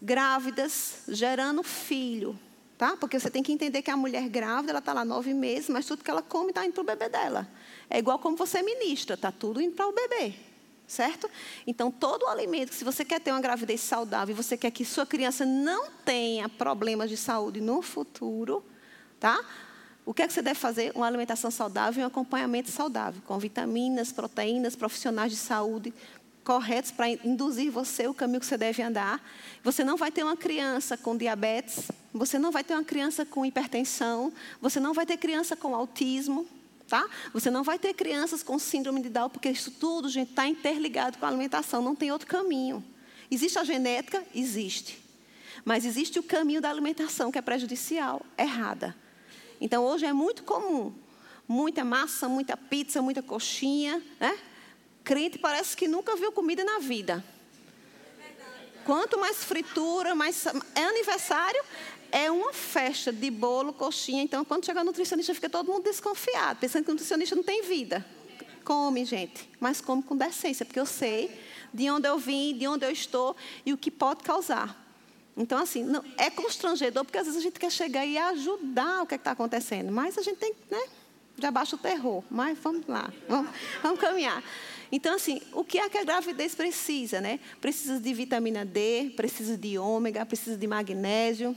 grávidas 0.00 1.04
gerando 1.08 1.62
filho, 1.62 2.38
tá? 2.76 2.98
Porque 2.98 3.18
você 3.18 3.30
tem 3.30 3.42
que 3.42 3.50
entender 3.50 3.80
que 3.80 3.90
a 3.90 3.96
mulher 3.96 4.28
grávida, 4.28 4.72
ela 4.72 4.78
está 4.78 4.92
lá 4.92 5.06
nove 5.06 5.32
meses, 5.32 5.70
mas 5.70 5.86
tudo 5.86 6.04
que 6.04 6.10
ela 6.10 6.20
come 6.20 6.50
está 6.50 6.66
indo 6.66 6.74
para 6.74 6.82
o 6.82 6.84
bebê 6.84 7.08
dela. 7.08 7.48
É 7.88 7.98
igual 7.98 8.18
como 8.18 8.36
você 8.36 8.62
ministra, 8.62 9.14
está 9.14 9.30
tudo 9.30 9.60
indo 9.60 9.74
para 9.74 9.86
o 9.86 9.92
bebê. 9.92 10.34
Certo? 10.86 11.30
Então, 11.66 11.90
todo 11.90 12.24
o 12.24 12.28
alimento, 12.28 12.74
se 12.74 12.84
você 12.84 13.04
quer 13.04 13.18
ter 13.18 13.30
uma 13.30 13.40
gravidez 13.40 13.80
saudável 13.80 14.34
e 14.34 14.36
você 14.36 14.56
quer 14.56 14.70
que 14.70 14.84
sua 14.84 15.06
criança 15.06 15.46
não 15.46 15.90
tenha 16.04 16.46
problemas 16.48 17.08
de 17.08 17.16
saúde 17.16 17.60
no 17.60 17.80
futuro, 17.80 18.62
tá? 19.18 19.42
O 20.04 20.12
que 20.12 20.20
é 20.20 20.26
que 20.26 20.32
você 20.34 20.42
deve 20.42 20.60
fazer? 20.60 20.92
Uma 20.94 21.06
alimentação 21.06 21.50
saudável 21.50 22.02
e 22.02 22.04
um 22.04 22.08
acompanhamento 22.08 22.70
saudável, 22.70 23.22
com 23.26 23.38
vitaminas, 23.38 24.12
proteínas, 24.12 24.76
profissionais 24.76 25.32
de 25.32 25.38
saúde 25.38 25.94
corretos 26.44 26.90
para 26.90 27.08
induzir 27.08 27.72
você 27.72 28.06
o 28.06 28.14
caminho 28.14 28.38
que 28.38 28.46
você 28.46 28.58
deve 28.58 28.82
andar. 28.82 29.20
Você 29.64 29.82
não 29.82 29.96
vai 29.96 30.12
ter 30.12 30.22
uma 30.22 30.36
criança 30.36 30.96
com 30.96 31.16
diabetes, 31.16 31.90
você 32.12 32.38
não 32.38 32.52
vai 32.52 32.62
ter 32.62 32.74
uma 32.74 32.84
criança 32.84 33.24
com 33.24 33.44
hipertensão, 33.46 34.32
você 34.60 34.78
não 34.78 34.92
vai 34.92 35.06
ter 35.06 35.16
criança 35.16 35.56
com 35.56 35.74
autismo, 35.74 36.46
tá? 36.88 37.08
Você 37.32 37.50
não 37.50 37.62
vai 37.62 37.78
ter 37.78 37.94
crianças 37.94 38.42
com 38.42 38.58
síndrome 38.58 39.02
de 39.02 39.08
Down, 39.08 39.30
porque 39.30 39.48
isso 39.48 39.70
tudo, 39.70 40.08
gente, 40.08 40.30
está 40.30 40.46
interligado 40.46 41.18
com 41.18 41.26
a 41.26 41.28
alimentação, 41.28 41.82
não 41.82 41.94
tem 41.94 42.12
outro 42.12 42.26
caminho. 42.26 42.84
Existe 43.30 43.58
a 43.58 43.64
genética? 43.64 44.24
Existe. 44.34 45.02
Mas 45.64 45.84
existe 45.84 46.18
o 46.18 46.22
caminho 46.22 46.60
da 46.60 46.70
alimentação 46.70 47.32
que 47.32 47.38
é 47.38 47.42
prejudicial, 47.42 48.24
errada. 48.36 48.94
Então, 49.60 49.84
hoje 49.84 50.04
é 50.04 50.12
muito 50.12 50.42
comum. 50.42 50.92
Muita 51.48 51.84
massa, 51.84 52.28
muita 52.28 52.56
pizza, 52.56 53.00
muita 53.00 53.22
coxinha. 53.22 54.02
Né? 54.20 54.38
Crente 55.02 55.38
parece 55.38 55.76
que 55.76 55.88
nunca 55.88 56.16
viu 56.16 56.32
comida 56.32 56.64
na 56.64 56.78
vida. 56.78 57.24
Quanto 58.84 59.18
mais 59.18 59.42
fritura, 59.42 60.14
mais. 60.14 60.44
É 60.74 60.84
aniversário, 60.84 61.62
é 62.14 62.30
uma 62.30 62.52
festa 62.52 63.12
de 63.12 63.28
bolo, 63.28 63.72
coxinha. 63.72 64.22
Então, 64.22 64.44
quando 64.44 64.64
chega 64.64 64.80
o 64.80 64.84
nutricionista, 64.84 65.34
fica 65.34 65.50
todo 65.50 65.66
mundo 65.66 65.82
desconfiado, 65.82 66.60
pensando 66.60 66.84
que 66.84 66.90
o 66.90 66.94
nutricionista 66.94 67.34
não 67.34 67.42
tem 67.42 67.64
vida. 67.64 68.06
Come, 68.64 69.04
gente, 69.04 69.50
mas 69.58 69.80
come 69.80 70.00
com 70.00 70.16
decência, 70.16 70.64
porque 70.64 70.78
eu 70.78 70.86
sei 70.86 71.28
de 71.72 71.90
onde 71.90 72.08
eu 72.08 72.16
vim, 72.16 72.56
de 72.56 72.68
onde 72.68 72.86
eu 72.86 72.90
estou 72.92 73.34
e 73.66 73.72
o 73.72 73.76
que 73.76 73.90
pode 73.90 74.22
causar. 74.22 74.80
Então, 75.36 75.58
assim, 75.58 75.82
não, 75.82 76.04
é 76.16 76.30
constrangedor, 76.30 77.04
porque 77.04 77.18
às 77.18 77.26
vezes 77.26 77.40
a 77.40 77.42
gente 77.42 77.58
quer 77.58 77.70
chegar 77.70 78.06
e 78.06 78.16
ajudar 78.16 79.02
o 79.02 79.06
que 79.06 79.14
é 79.14 79.16
está 79.16 79.32
acontecendo, 79.32 79.90
mas 79.90 80.16
a 80.16 80.22
gente 80.22 80.36
tem, 80.36 80.54
né? 80.70 80.84
Já 81.36 81.50
baixa 81.50 81.74
o 81.74 81.78
terror, 81.80 82.22
mas 82.30 82.56
vamos 82.60 82.86
lá, 82.86 83.12
vamos, 83.28 83.50
vamos 83.82 83.98
caminhar. 83.98 84.40
Então, 84.92 85.16
assim, 85.16 85.42
o 85.52 85.64
que 85.64 85.78
é 85.78 85.88
que 85.88 85.98
a 85.98 86.04
gravidez 86.04 86.54
precisa, 86.54 87.20
né? 87.20 87.40
Precisa 87.60 87.98
de 87.98 88.14
vitamina 88.14 88.64
D, 88.64 89.12
precisa 89.16 89.56
de 89.56 89.76
ômega, 89.76 90.24
precisa 90.24 90.56
de 90.56 90.66
magnésio, 90.68 91.56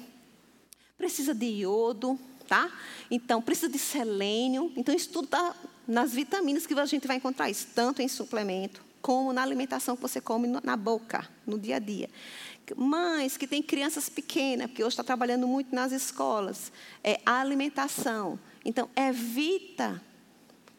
precisa 0.97 1.33
de 1.33 1.45
iodo, 1.45 2.19
tá? 2.47 2.71
Então, 3.11 3.41
precisa 3.41 3.69
de 3.69 3.77
selênio. 3.77 4.71
Então, 4.75 4.95
isso 4.95 5.09
tudo 5.09 5.25
está 5.25 5.55
nas 5.87 6.13
vitaminas 6.13 6.65
que 6.65 6.73
a 6.73 6.85
gente 6.85 7.07
vai 7.07 7.17
encontrar 7.17 7.49
isso, 7.49 7.67
tanto 7.73 8.01
em 8.01 8.07
suplemento, 8.07 8.83
como 9.01 9.31
na 9.31 9.41
alimentação 9.41 9.95
que 9.95 10.01
você 10.01 10.19
come 10.19 10.47
na 10.47 10.75
boca, 10.75 11.29
no 11.45 11.59
dia 11.59 11.77
a 11.77 11.79
dia. 11.79 12.09
Mães 12.75 13.37
que 13.37 13.47
têm 13.47 13.63
crianças 13.63 14.09
pequenas, 14.09 14.67
porque 14.67 14.83
hoje 14.83 14.93
está 14.93 15.03
trabalhando 15.03 15.47
muito 15.47 15.73
nas 15.73 15.91
escolas, 15.91 16.71
é 17.03 17.21
a 17.25 17.39
alimentação. 17.39 18.37
Então, 18.65 18.89
evita 18.95 20.01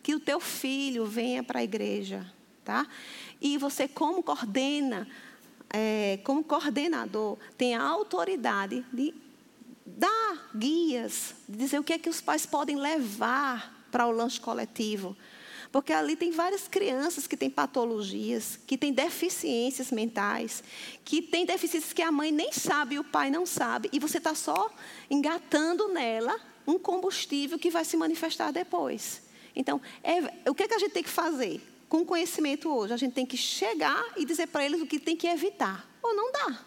que 0.02 0.14
o 0.14 0.20
teu 0.20 0.40
filho 0.40 1.06
venha 1.06 1.42
para 1.42 1.60
a 1.60 1.64
igreja, 1.64 2.30
tá? 2.64 2.86
E 3.40 3.56
você, 3.56 3.88
como 3.88 4.22
coordena, 4.22 5.08
é, 5.70 6.18
como 6.24 6.44
coordenador, 6.44 7.38
tem 7.56 7.74
a 7.74 7.82
autoridade 7.82 8.84
de 8.92 9.14
dar 9.96 10.50
guias, 10.54 11.34
dizer 11.48 11.78
o 11.78 11.84
que 11.84 11.92
é 11.92 11.98
que 11.98 12.08
os 12.08 12.20
pais 12.20 12.46
podem 12.46 12.76
levar 12.76 13.86
para 13.90 14.06
o 14.06 14.10
lanche 14.10 14.40
coletivo. 14.40 15.16
Porque 15.70 15.92
ali 15.92 16.16
tem 16.16 16.30
várias 16.30 16.66
crianças 16.66 17.26
que 17.26 17.36
têm 17.36 17.50
patologias, 17.50 18.58
que 18.66 18.78
têm 18.78 18.92
deficiências 18.92 19.90
mentais, 19.90 20.62
que 21.04 21.20
têm 21.20 21.44
deficiências 21.44 21.92
que 21.92 22.00
a 22.00 22.10
mãe 22.10 22.32
nem 22.32 22.52
sabe 22.52 22.94
e 22.94 22.98
o 22.98 23.04
pai 23.04 23.30
não 23.30 23.44
sabe. 23.44 23.88
E 23.92 23.98
você 23.98 24.18
está 24.18 24.34
só 24.34 24.70
engatando 25.10 25.88
nela 25.88 26.40
um 26.66 26.78
combustível 26.78 27.58
que 27.58 27.70
vai 27.70 27.84
se 27.84 27.96
manifestar 27.96 28.50
depois. 28.50 29.22
Então, 29.54 29.80
é, 30.02 30.50
o 30.50 30.54
que, 30.54 30.62
é 30.62 30.68
que 30.68 30.74
a 30.74 30.78
gente 30.78 30.92
tem 30.92 31.02
que 31.02 31.10
fazer 31.10 31.60
com 31.88 32.04
conhecimento 32.04 32.70
hoje? 32.70 32.94
A 32.94 32.96
gente 32.96 33.12
tem 33.12 33.26
que 33.26 33.36
chegar 33.36 34.04
e 34.16 34.24
dizer 34.24 34.46
para 34.46 34.64
eles 34.64 34.80
o 34.80 34.86
que 34.86 34.98
tem 34.98 35.16
que 35.16 35.26
evitar. 35.26 35.86
Ou 36.02 36.14
não 36.14 36.32
dá. 36.32 36.64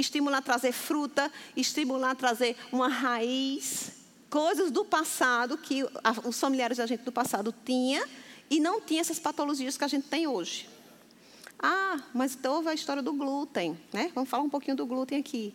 Estimular 0.00 0.38
a 0.38 0.42
trazer 0.42 0.72
fruta, 0.72 1.30
estimular 1.56 2.12
a 2.12 2.14
trazer 2.14 2.56
uma 2.72 2.88
raiz, 2.88 3.92
coisas 4.30 4.70
do 4.70 4.84
passado 4.84 5.58
que 5.58 5.84
os 6.24 6.40
familiares 6.40 6.78
da 6.78 6.86
gente 6.86 7.02
do 7.02 7.12
passado 7.12 7.54
tinha 7.64 8.02
e 8.48 8.60
não 8.60 8.80
tinha 8.80 9.00
essas 9.00 9.18
patologias 9.18 9.76
que 9.76 9.84
a 9.84 9.88
gente 9.88 10.08
tem 10.08 10.26
hoje. 10.26 10.68
Ah, 11.58 12.00
mas 12.14 12.34
então 12.34 12.54
houve 12.54 12.68
a 12.68 12.74
história 12.74 13.02
do 13.02 13.12
glúten, 13.12 13.78
né? 13.92 14.10
Vamos 14.14 14.30
falar 14.30 14.42
um 14.42 14.48
pouquinho 14.48 14.76
do 14.76 14.86
glúten 14.86 15.18
aqui. 15.18 15.54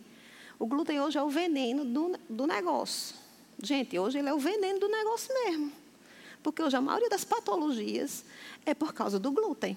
O 0.58 0.66
glúten 0.66 1.00
hoje 1.00 1.18
é 1.18 1.22
o 1.22 1.28
veneno 1.28 1.84
do, 1.84 2.16
do 2.30 2.46
negócio. 2.46 3.16
Gente, 3.60 3.98
hoje 3.98 4.18
ele 4.18 4.28
é 4.28 4.34
o 4.34 4.38
veneno 4.38 4.78
do 4.78 4.88
negócio 4.88 5.34
mesmo. 5.34 5.72
Porque 6.42 6.62
hoje 6.62 6.76
a 6.76 6.80
maioria 6.80 7.08
das 7.08 7.24
patologias 7.24 8.24
é 8.64 8.72
por 8.72 8.92
causa 8.92 9.18
do 9.18 9.32
glúten. 9.32 9.76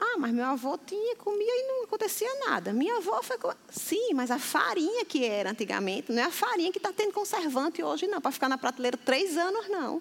Ah, 0.00 0.16
mas 0.16 0.32
meu 0.32 0.44
avô 0.44 0.78
tinha, 0.78 1.16
comia 1.16 1.52
e 1.52 1.66
não 1.66 1.84
acontecia 1.84 2.28
nada. 2.46 2.72
Minha 2.72 2.98
avó 2.98 3.20
foi. 3.22 3.36
Sim, 3.68 4.14
mas 4.14 4.30
a 4.30 4.38
farinha 4.38 5.04
que 5.04 5.24
era 5.24 5.50
antigamente, 5.50 6.12
não 6.12 6.22
é 6.22 6.26
a 6.26 6.30
farinha 6.30 6.70
que 6.70 6.78
está 6.78 6.92
tendo 6.92 7.12
conservante 7.12 7.82
hoje, 7.82 8.06
não, 8.06 8.20
para 8.20 8.30
ficar 8.30 8.48
na 8.48 8.56
prateleira 8.56 8.96
três 8.96 9.36
anos, 9.36 9.68
não. 9.68 10.00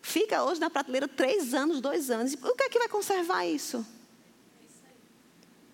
Fica 0.00 0.44
hoje 0.44 0.60
na 0.60 0.70
prateleira 0.70 1.08
três 1.08 1.52
anos, 1.52 1.80
dois 1.80 2.10
anos. 2.10 2.34
O 2.34 2.54
que 2.54 2.62
é 2.62 2.68
que 2.68 2.78
vai 2.78 2.88
conservar 2.88 3.44
isso? 3.44 3.84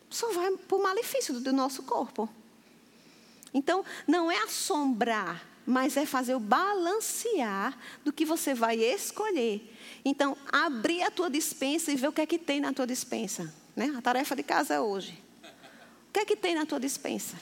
Só 0.09 0.33
vai 0.33 0.51
para 0.57 0.77
o 0.77 0.83
malefício 0.83 1.39
do 1.41 1.53
nosso 1.53 1.83
corpo. 1.83 2.29
Então, 3.53 3.85
não 4.07 4.31
é 4.31 4.39
assombrar, 4.43 5.47
mas 5.67 5.97
é 5.97 6.05
fazer 6.05 6.35
o 6.35 6.41
balancear 6.41 7.77
do 8.05 8.13
que 8.13 8.25
você 8.25 8.55
vai 8.55 8.77
escolher. 8.77 9.73
Então, 10.05 10.37
abrir 10.53 11.03
a 11.03 11.11
tua 11.11 11.31
dispensa 11.31 11.91
e 11.91 11.97
ver 11.97 12.09
o 12.09 12.13
que 12.13 12.21
é 12.21 12.27
que 12.27 12.39
tem 12.39 12.61
na 12.61 12.73
tua 12.73 12.87
dispensa. 12.87 13.53
Né? 13.75 13.95
A 13.97 14.03
tarefa 14.03 14.37
de 14.37 14.43
casa 14.43 14.75
é 14.75 14.81
hoje. 14.81 15.23
O 16.09 16.13
que 16.13 16.21
é 16.21 16.25
que 16.25 16.37
tem 16.37 16.55
na 16.55 16.67
tua 16.67 16.79
dispensa? 16.79 17.37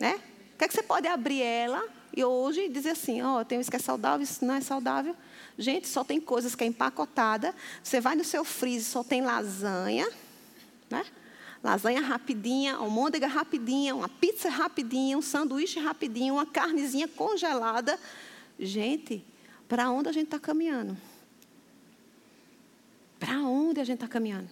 Né? 0.00 0.20
O 0.54 0.58
que 0.58 0.64
é 0.64 0.68
que 0.68 0.74
você 0.74 0.82
pode 0.82 1.08
abrir 1.08 1.42
ela 1.42 1.82
e 2.14 2.24
hoje 2.24 2.68
dizer 2.68 2.90
assim, 2.90 3.20
ó, 3.22 3.40
oh, 3.40 3.44
tem 3.44 3.60
isso 3.60 3.70
que 3.70 3.76
é 3.76 3.80
saudável, 3.80 4.22
isso 4.22 4.44
não 4.44 4.54
é 4.54 4.60
saudável. 4.60 5.14
Gente, 5.58 5.88
só 5.88 6.04
tem 6.04 6.20
coisas 6.20 6.54
que 6.54 6.64
é 6.64 6.66
empacotada. 6.66 7.54
Você 7.82 8.00
vai 8.00 8.14
no 8.14 8.24
seu 8.24 8.44
freezer, 8.44 8.90
só 8.90 9.02
tem 9.02 9.22
lasanha, 9.22 10.08
né? 10.90 11.04
Lasanha 11.66 12.00
rapidinha, 12.00 12.76
almôndega 12.76 13.26
rapidinha, 13.26 13.92
uma 13.92 14.08
pizza 14.08 14.48
rapidinha, 14.48 15.18
um 15.18 15.20
sanduíche 15.20 15.80
rapidinho, 15.80 16.34
uma 16.34 16.46
carnezinha 16.46 17.08
congelada. 17.08 17.98
Gente, 18.56 19.24
para 19.66 19.90
onde 19.90 20.08
a 20.08 20.12
gente 20.12 20.26
está 20.26 20.38
caminhando? 20.38 20.96
Para 23.18 23.40
onde 23.40 23.80
a 23.80 23.84
gente 23.84 23.96
está 23.96 24.06
caminhando? 24.06 24.48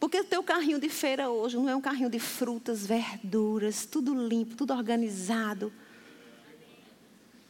Porque 0.00 0.18
o 0.18 0.24
teu 0.24 0.42
carrinho 0.42 0.80
de 0.80 0.88
feira 0.88 1.28
hoje 1.28 1.58
não 1.58 1.68
é 1.68 1.76
um 1.76 1.80
carrinho 1.82 2.08
de 2.08 2.18
frutas, 2.18 2.86
verduras, 2.86 3.84
tudo 3.84 4.14
limpo, 4.14 4.56
tudo 4.56 4.72
organizado. 4.72 5.70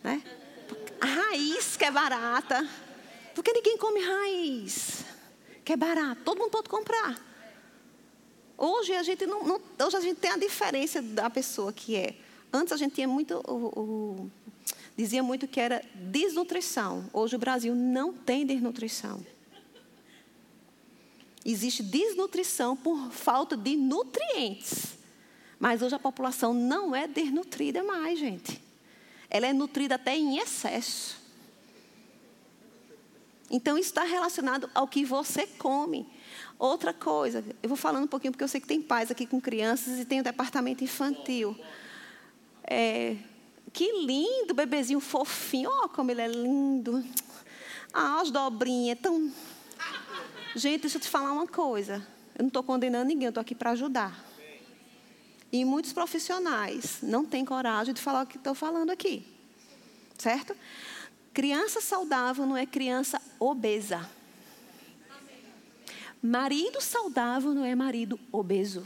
Né? 0.02 0.20
A 1.00 1.06
raiz 1.06 1.76
que 1.76 1.84
é 1.84 1.90
barata. 1.92 2.68
Porque 3.32 3.52
ninguém 3.52 3.78
come 3.78 4.00
raiz. 4.00 5.15
Que 5.66 5.72
é 5.72 5.76
barato. 5.76 6.22
Todo 6.24 6.38
mundo 6.38 6.52
pode 6.52 6.68
comprar. 6.68 7.20
Hoje 8.56 8.94
a 8.94 9.02
gente 9.02 9.26
não, 9.26 9.42
não 9.42 9.60
hoje 9.84 9.96
a 9.96 10.00
gente 10.00 10.20
tem 10.20 10.30
a 10.30 10.36
diferença 10.36 11.02
da 11.02 11.28
pessoa 11.28 11.72
que 11.72 11.96
é. 11.96 12.14
Antes 12.52 12.72
a 12.72 12.76
gente 12.76 12.94
tinha 12.94 13.08
muito 13.08 13.42
o, 13.48 13.80
o 13.80 14.30
dizia 14.96 15.24
muito 15.24 15.48
que 15.48 15.58
era 15.58 15.82
desnutrição. 15.92 17.10
Hoje 17.12 17.34
o 17.34 17.38
Brasil 17.40 17.74
não 17.74 18.12
tem 18.12 18.46
desnutrição. 18.46 19.26
Existe 21.44 21.82
desnutrição 21.82 22.76
por 22.76 23.10
falta 23.10 23.56
de 23.56 23.76
nutrientes. 23.76 24.96
Mas 25.58 25.82
hoje 25.82 25.96
a 25.96 25.98
população 25.98 26.54
não 26.54 26.94
é 26.94 27.08
desnutrida 27.08 27.82
mais, 27.82 28.20
gente. 28.20 28.62
Ela 29.28 29.48
é 29.48 29.52
nutrida 29.52 29.96
até 29.96 30.16
em 30.16 30.38
excesso. 30.38 31.25
Então, 33.50 33.78
isso 33.78 33.90
está 33.90 34.04
relacionado 34.04 34.68
ao 34.74 34.88
que 34.88 35.04
você 35.04 35.46
come. 35.46 36.06
Outra 36.58 36.92
coisa, 36.92 37.44
eu 37.62 37.68
vou 37.68 37.76
falando 37.76 38.04
um 38.04 38.08
pouquinho, 38.08 38.32
porque 38.32 38.44
eu 38.44 38.48
sei 38.48 38.60
que 38.60 38.66
tem 38.66 38.80
pais 38.80 39.10
aqui 39.10 39.26
com 39.26 39.40
crianças 39.40 39.98
e 39.98 40.04
tem 40.04 40.20
o 40.20 40.24
departamento 40.24 40.82
infantil. 40.82 41.56
É, 42.64 43.16
que 43.72 43.92
lindo, 44.04 44.54
bebezinho 44.54 45.00
fofinho. 45.00 45.70
Ó, 45.70 45.84
oh, 45.84 45.88
como 45.88 46.10
ele 46.10 46.22
é 46.22 46.28
lindo. 46.28 47.04
Ah, 47.92 48.20
as 48.20 48.30
dobrinhas, 48.30 48.98
tão. 49.00 49.30
Gente, 50.54 50.82
deixa 50.82 50.96
eu 50.96 51.00
te 51.00 51.08
falar 51.08 51.30
uma 51.32 51.46
coisa. 51.46 52.06
Eu 52.34 52.42
não 52.42 52.48
estou 52.48 52.62
condenando 52.62 53.04
ninguém, 53.04 53.26
eu 53.26 53.30
estou 53.30 53.40
aqui 53.40 53.54
para 53.54 53.70
ajudar. 53.70 54.24
E 55.52 55.64
muitos 55.64 55.92
profissionais 55.92 56.98
não 57.02 57.24
têm 57.24 57.44
coragem 57.44 57.94
de 57.94 58.00
falar 58.00 58.24
o 58.24 58.26
que 58.26 58.36
estou 58.36 58.54
falando 58.54 58.90
aqui. 58.90 59.24
Certo? 60.18 60.56
Criança 61.36 61.82
saudável 61.82 62.46
não 62.46 62.56
é 62.56 62.64
criança 62.64 63.20
obesa. 63.38 64.08
Marido 66.22 66.80
saudável 66.80 67.52
não 67.52 67.62
é 67.62 67.74
marido 67.74 68.18
obeso. 68.32 68.82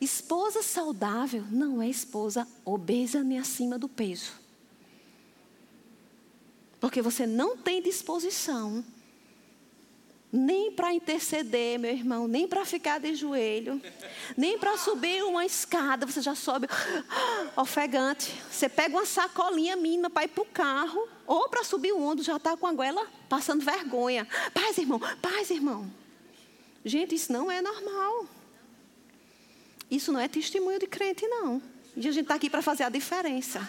Esposa 0.00 0.62
saudável 0.62 1.44
não 1.50 1.82
é 1.82 1.88
esposa 1.88 2.46
obesa 2.64 3.24
nem 3.24 3.40
acima 3.40 3.76
do 3.76 3.88
peso. 3.88 4.30
Porque 6.78 7.02
você 7.02 7.26
não 7.26 7.56
tem 7.56 7.82
disposição 7.82 8.84
nem 10.32 10.70
para 10.70 10.92
interceder, 10.92 11.78
meu 11.78 11.90
irmão, 11.90 12.28
nem 12.28 12.46
para 12.46 12.64
ficar 12.64 13.00
de 13.00 13.14
joelho, 13.14 13.82
nem 14.36 14.58
para 14.58 14.76
subir 14.76 15.24
uma 15.24 15.44
escada, 15.44 16.06
você 16.06 16.22
já 16.22 16.34
sobe 16.34 16.68
ofegante. 17.56 18.32
Você 18.50 18.68
pega 18.68 18.96
uma 18.96 19.06
sacolinha 19.06 19.76
mínima 19.76 20.08
para 20.08 20.24
ir 20.24 20.28
para 20.28 20.42
o 20.42 20.46
carro, 20.46 21.08
ou 21.26 21.48
para 21.48 21.64
subir 21.64 21.92
o 21.92 22.00
ombro, 22.00 22.24
já 22.24 22.36
está 22.36 22.56
com 22.56 22.66
a 22.66 22.72
goela 22.72 23.06
passando 23.28 23.64
vergonha. 23.64 24.26
Paz, 24.54 24.78
irmão, 24.78 25.00
paz, 25.20 25.50
irmão. 25.50 25.90
Gente, 26.84 27.14
isso 27.14 27.32
não 27.32 27.50
é 27.50 27.60
normal. 27.60 28.26
Isso 29.90 30.12
não 30.12 30.20
é 30.20 30.28
testemunho 30.28 30.78
de 30.78 30.86
crente, 30.86 31.26
não. 31.26 31.60
E 31.96 32.08
a 32.08 32.12
gente 32.12 32.22
está 32.22 32.36
aqui 32.36 32.48
para 32.48 32.62
fazer 32.62 32.84
a 32.84 32.88
diferença. 32.88 33.60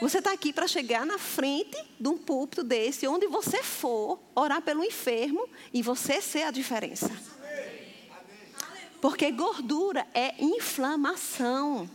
Você 0.00 0.18
está 0.18 0.32
aqui 0.32 0.52
para 0.52 0.68
chegar 0.68 1.04
na 1.04 1.18
frente 1.18 1.76
de 1.98 2.08
um 2.08 2.16
púlpito 2.16 2.62
desse, 2.62 3.08
onde 3.08 3.26
você 3.26 3.64
for, 3.64 4.20
orar 4.34 4.62
pelo 4.62 4.84
enfermo 4.84 5.48
e 5.72 5.82
você 5.82 6.20
ser 6.20 6.42
a 6.42 6.52
diferença. 6.52 7.10
Porque 9.00 9.30
gordura 9.32 10.06
é 10.14 10.34
inflamação. 10.42 11.90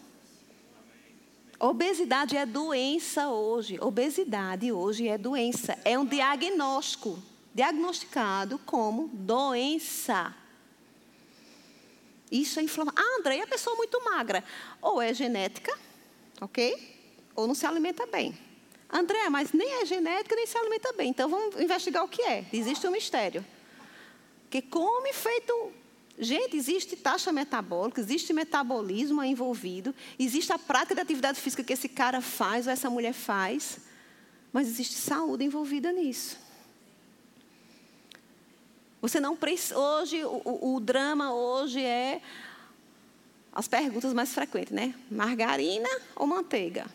Obesidade 1.58 2.36
é 2.36 2.46
doença 2.46 3.30
hoje. 3.30 3.78
Obesidade 3.80 4.70
hoje 4.70 5.08
é 5.08 5.18
doença. 5.18 5.78
É 5.86 5.98
um 5.98 6.06
diagnóstico. 6.06 7.18
Diagnosticado 7.54 8.60
como 8.60 9.08
doença. 9.14 10.36
Isso 12.30 12.60
é 12.60 12.64
inflamação. 12.64 13.02
Ah, 13.02 13.20
André, 13.20 13.42
a 13.42 13.48
pessoa 13.48 13.78
muito 13.78 14.04
magra. 14.04 14.44
Ou 14.82 15.02
é 15.02 15.14
genética, 15.14 15.78
ok? 16.42 16.93
Ou 17.36 17.48
não 17.48 17.56
se 17.56 17.66
alimenta 17.66 18.06
bem. 18.06 18.38
André, 18.90 19.30
mas 19.30 19.54
nem 19.54 19.82
é 19.82 19.86
genética, 19.86 20.36
nem 20.36 20.46
se 20.46 20.58
alimenta 20.58 20.94
bem. 20.94 21.10
Então 21.10 21.28
vamos 21.30 21.60
investigar 21.60 22.04
o 22.04 22.08
que 22.08 22.22
é. 22.22 22.46
Existe 22.54 22.86
um 22.88 22.92
mistério. 22.92 23.44
Que 24.50 24.62
come 24.62 25.12
feito 25.14 25.74
Gente, 26.18 26.56
existe 26.56 26.96
taxa 26.96 27.32
metabólica, 27.32 28.00
existe 28.00 28.34
metabolismo 28.34 29.24
envolvido, 29.24 29.96
existe 30.20 30.54
a 30.54 30.60
prática 30.60 30.94
de 30.94 31.02
atividade 31.02 31.42
física 31.42 31.64
que 31.64 31.74
esse 31.74 31.90
cara 31.90 32.22
faz 32.22 32.68
ou 32.68 32.74
essa 32.74 32.88
mulher 32.88 33.14
faz, 33.14 33.80
mas 34.52 34.68
existe 34.68 34.94
saúde 34.94 35.44
envolvida 35.44 35.92
nisso. 35.92 36.38
Você 39.02 39.20
não 39.20 39.36
precisa. 39.36 39.78
Hoje, 39.78 40.24
o, 40.24 40.76
o, 40.76 40.80
drama 40.80 41.34
hoje 41.34 41.84
é 41.84 42.22
as 43.52 43.68
perguntas 43.68 44.14
mais 44.14 44.34
frequentes, 44.34 44.72
né? 44.72 44.94
Margarina 45.10 45.90
ou 46.16 46.28
manteiga? 46.28 46.86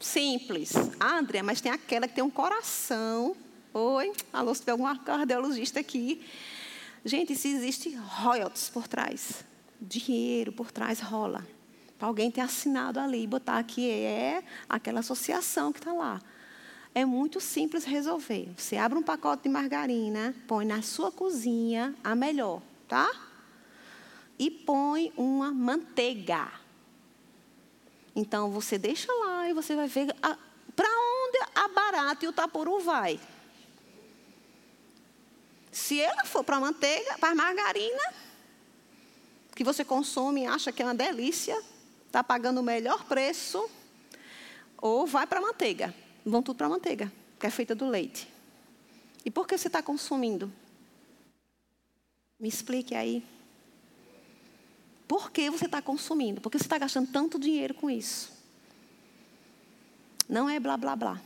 Simples. 0.00 0.72
Ah, 1.00 1.18
André, 1.18 1.42
mas 1.42 1.60
tem 1.60 1.72
aquela 1.72 2.06
que 2.06 2.14
tem 2.14 2.22
um 2.22 2.30
coração. 2.30 3.36
Oi, 3.74 4.12
alô, 4.32 4.54
se 4.54 4.60
tiver 4.60 4.72
algum 4.72 4.96
cardiologista 4.96 5.80
aqui. 5.80 6.24
Gente, 7.04 7.34
se 7.34 7.48
existe 7.48 7.94
royalties 7.94 8.68
por 8.68 8.86
trás, 8.86 9.44
dinheiro 9.80 10.52
por 10.52 10.70
trás 10.70 11.00
rola. 11.00 11.46
Para 11.98 12.08
alguém 12.08 12.30
ter 12.30 12.40
assinado 12.40 13.00
ali 13.00 13.24
e 13.24 13.26
botar 13.26 13.62
que 13.64 13.90
é 13.90 14.42
aquela 14.68 15.00
associação 15.00 15.72
que 15.72 15.80
está 15.80 15.92
lá. 15.92 16.20
É 16.94 17.04
muito 17.04 17.40
simples 17.40 17.84
resolver. 17.84 18.48
Você 18.56 18.76
abre 18.76 18.98
um 18.98 19.02
pacote 19.02 19.44
de 19.44 19.48
margarina, 19.48 20.34
põe 20.46 20.64
na 20.64 20.80
sua 20.80 21.10
cozinha, 21.10 21.94
a 22.02 22.14
melhor, 22.14 22.62
tá? 22.86 23.10
E 24.38 24.50
põe 24.50 25.12
uma 25.16 25.52
manteiga. 25.52 26.48
Então 28.14 28.50
você 28.50 28.78
deixa 28.78 29.12
lá 29.12 29.48
e 29.48 29.52
você 29.52 29.76
vai 29.76 29.88
ver 29.88 30.14
para 30.74 30.88
onde 30.88 31.38
a 31.54 31.68
barata 31.68 32.24
e 32.24 32.28
o 32.28 32.32
tapuru 32.32 32.80
vai. 32.80 33.20
Se 35.70 36.00
ela 36.00 36.24
for 36.24 36.42
para 36.42 36.56
a 36.56 36.60
manteiga, 36.60 37.16
para 37.18 37.30
a 37.30 37.34
margarina, 37.34 38.14
que 39.54 39.64
você 39.64 39.84
consome 39.84 40.42
e 40.42 40.46
acha 40.46 40.72
que 40.72 40.82
é 40.82 40.84
uma 40.84 40.94
delícia, 40.94 41.60
está 42.06 42.22
pagando 42.22 42.60
o 42.60 42.62
melhor 42.62 43.04
preço, 43.04 43.68
ou 44.76 45.06
vai 45.06 45.26
para 45.26 45.38
a 45.38 45.42
manteiga. 45.42 45.94
Vão 46.24 46.42
tudo 46.42 46.56
para 46.56 46.68
manteiga, 46.68 47.12
que 47.38 47.46
é 47.46 47.50
feita 47.50 47.74
do 47.74 47.86
leite. 47.88 48.28
E 49.24 49.30
por 49.30 49.46
que 49.46 49.58
você 49.58 49.66
está 49.66 49.82
consumindo? 49.82 50.52
Me 52.38 52.48
explique 52.48 52.94
aí. 52.94 53.24
Por 55.08 55.30
que 55.30 55.48
você 55.48 55.64
está 55.64 55.80
consumindo? 55.80 56.40
Por 56.40 56.52
que 56.52 56.58
você 56.58 56.64
está 56.64 56.76
gastando 56.76 57.10
tanto 57.10 57.38
dinheiro 57.38 57.72
com 57.72 57.88
isso? 57.88 58.30
Não 60.28 60.48
é 60.48 60.60
blá 60.60 60.76
blá 60.76 60.94
blá. 60.94 61.20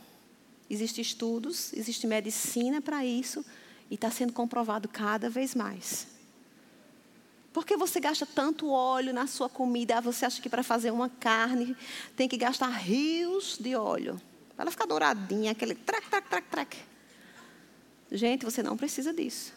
Existem 0.69 1.01
estudos, 1.01 1.73
existe 1.73 2.07
medicina 2.07 2.81
para 2.81 3.05
isso. 3.05 3.45
E 3.91 3.95
está 3.95 4.09
sendo 4.09 4.31
comprovado 4.31 4.87
cada 4.87 5.29
vez 5.29 5.53
mais. 5.53 6.07
Por 7.51 7.65
que 7.65 7.77
você 7.77 7.99
gasta 7.99 8.25
tanto 8.25 8.71
óleo 8.71 9.13
na 9.13 9.27
sua 9.27 9.47
comida? 9.47 10.01
Você 10.01 10.25
acha 10.25 10.41
que 10.41 10.49
para 10.49 10.63
fazer 10.63 10.89
uma 10.89 11.09
carne 11.09 11.75
tem 12.15 12.27
que 12.27 12.37
gastar 12.37 12.69
rios 12.69 13.57
de 13.59 13.75
óleo? 13.75 14.19
Para 14.55 14.63
ela 14.63 14.71
ficar 14.71 14.85
douradinha, 14.85 15.51
aquele 15.51 15.75
trac, 15.75 16.09
trac, 16.09 16.27
trac, 16.29 16.47
trac. 16.49 16.77
Gente, 18.11 18.45
você 18.45 18.63
não 18.63 18.77
precisa 18.77 19.13
disso. 19.13 19.53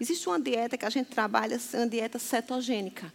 Existe 0.00 0.28
uma 0.28 0.40
dieta 0.40 0.76
que 0.76 0.84
a 0.84 0.90
gente 0.90 1.08
trabalha, 1.08 1.60
uma 1.74 1.86
dieta 1.86 2.18
cetogênica. 2.18 3.12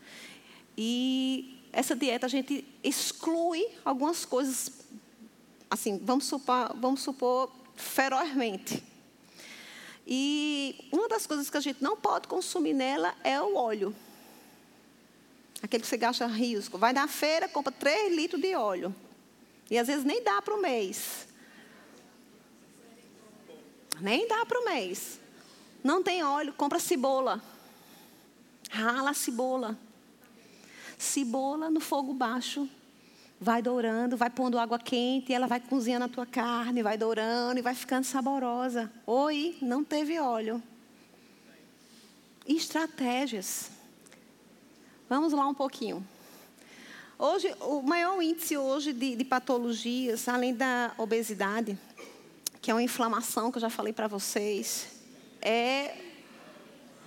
E 0.78 1.60
essa 1.72 1.96
dieta 1.96 2.26
a 2.26 2.30
gente 2.30 2.66
exclui 2.84 3.66
algumas 3.84 4.26
coisas, 4.26 4.72
assim, 5.70 6.00
vamos 6.04 6.26
supor, 6.26 6.76
vamos 6.76 7.02
supor 7.02 7.52
ferozmente. 7.76 8.84
E 10.06 10.88
uma 10.92 11.08
das 11.08 11.28
coisas 11.28 11.50
que 11.50 11.58
a 11.58 11.62
gente 11.62 11.82
não 11.82 11.96
pode 11.96 12.28
consumir 12.28 12.74
nela 12.74 13.16
é 13.24 13.40
o 13.42 13.56
óleo. 13.56 13.96
Aquele 15.62 15.84
que 15.84 15.88
você 15.88 15.98
gasta 15.98 16.26
rios. 16.26 16.68
Vai 16.68 16.92
na 16.92 17.08
feira, 17.08 17.48
compra 17.48 17.72
3 17.72 18.16
litros 18.16 18.42
de 18.42 18.56
óleo. 18.56 18.94
E 19.70 19.78
às 19.78 19.88
vezes 19.88 20.04
nem 20.04 20.24
dá 20.24 20.42
para 20.42 20.56
o 20.56 20.62
mês. 20.62 21.28
Nem 24.02 24.28
dá 24.28 24.46
para 24.46 24.60
o 24.60 24.66
mês. 24.66 25.20
Não 25.84 26.02
tem 26.02 26.24
óleo, 26.24 26.54
compra 26.54 26.80
cebola. 26.80 27.42
Rala 28.70 29.12
a 29.12 29.14
cebola. 29.14 29.78
Cebola 31.02 31.68
no 31.72 31.80
fogo 31.80 32.14
baixo 32.14 32.70
vai 33.40 33.60
dourando, 33.60 34.16
vai 34.16 34.30
pondo 34.30 34.60
água 34.60 34.78
quente, 34.78 35.32
e 35.32 35.34
ela 35.34 35.48
vai 35.48 35.60
cozinhando 35.60 36.06
a 36.06 36.08
tua 36.08 36.28
carne, 36.28 36.84
vai 36.84 36.96
dourando 36.96 37.58
e 37.58 37.62
vai 37.64 37.74
ficando 37.74 38.04
saborosa. 38.04 38.92
Oi, 39.08 39.58
não 39.64 39.84
teve 39.84 40.20
óleo. 40.20 40.62
Estratégias. 42.48 43.72
Vamos 45.10 45.34
lá 45.34 45.48
um 45.48 45.56
pouquinho. 45.56 46.06
Hoje, 47.18 47.52
o 47.62 47.82
maior 47.82 48.22
índice 48.22 48.56
hoje 48.56 48.94
de, 48.94 49.16
de 49.16 49.26
patologias, 49.26 50.28
além 50.28 50.54
da 50.54 50.94
obesidade, 51.00 51.76
que 52.62 52.70
é 52.70 52.76
uma 52.76 52.84
inflamação 52.84 53.52
que 53.52 53.58
eu 53.58 53.62
já 53.62 53.72
falei 53.72 53.92
para 53.92 54.08
vocês, 54.08 54.88
é. 55.42 55.98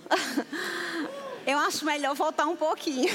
eu 1.45 1.59
acho 1.59 1.85
melhor 1.85 2.15
voltar 2.15 2.47
um 2.47 2.55
pouquinho. 2.55 3.13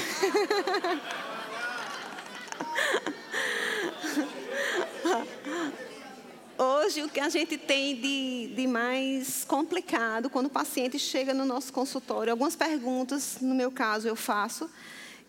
Hoje, 6.57 7.01
o 7.01 7.09
que 7.09 7.19
a 7.19 7.27
gente 7.27 7.57
tem 7.57 7.99
de, 7.99 8.53
de 8.55 8.67
mais 8.67 9.43
complicado 9.43 10.29
quando 10.29 10.45
o 10.45 10.49
paciente 10.49 10.99
chega 10.99 11.33
no 11.33 11.43
nosso 11.43 11.73
consultório, 11.73 12.31
algumas 12.31 12.55
perguntas, 12.55 13.37
no 13.41 13.55
meu 13.55 13.71
caso, 13.71 14.07
eu 14.07 14.15
faço, 14.15 14.69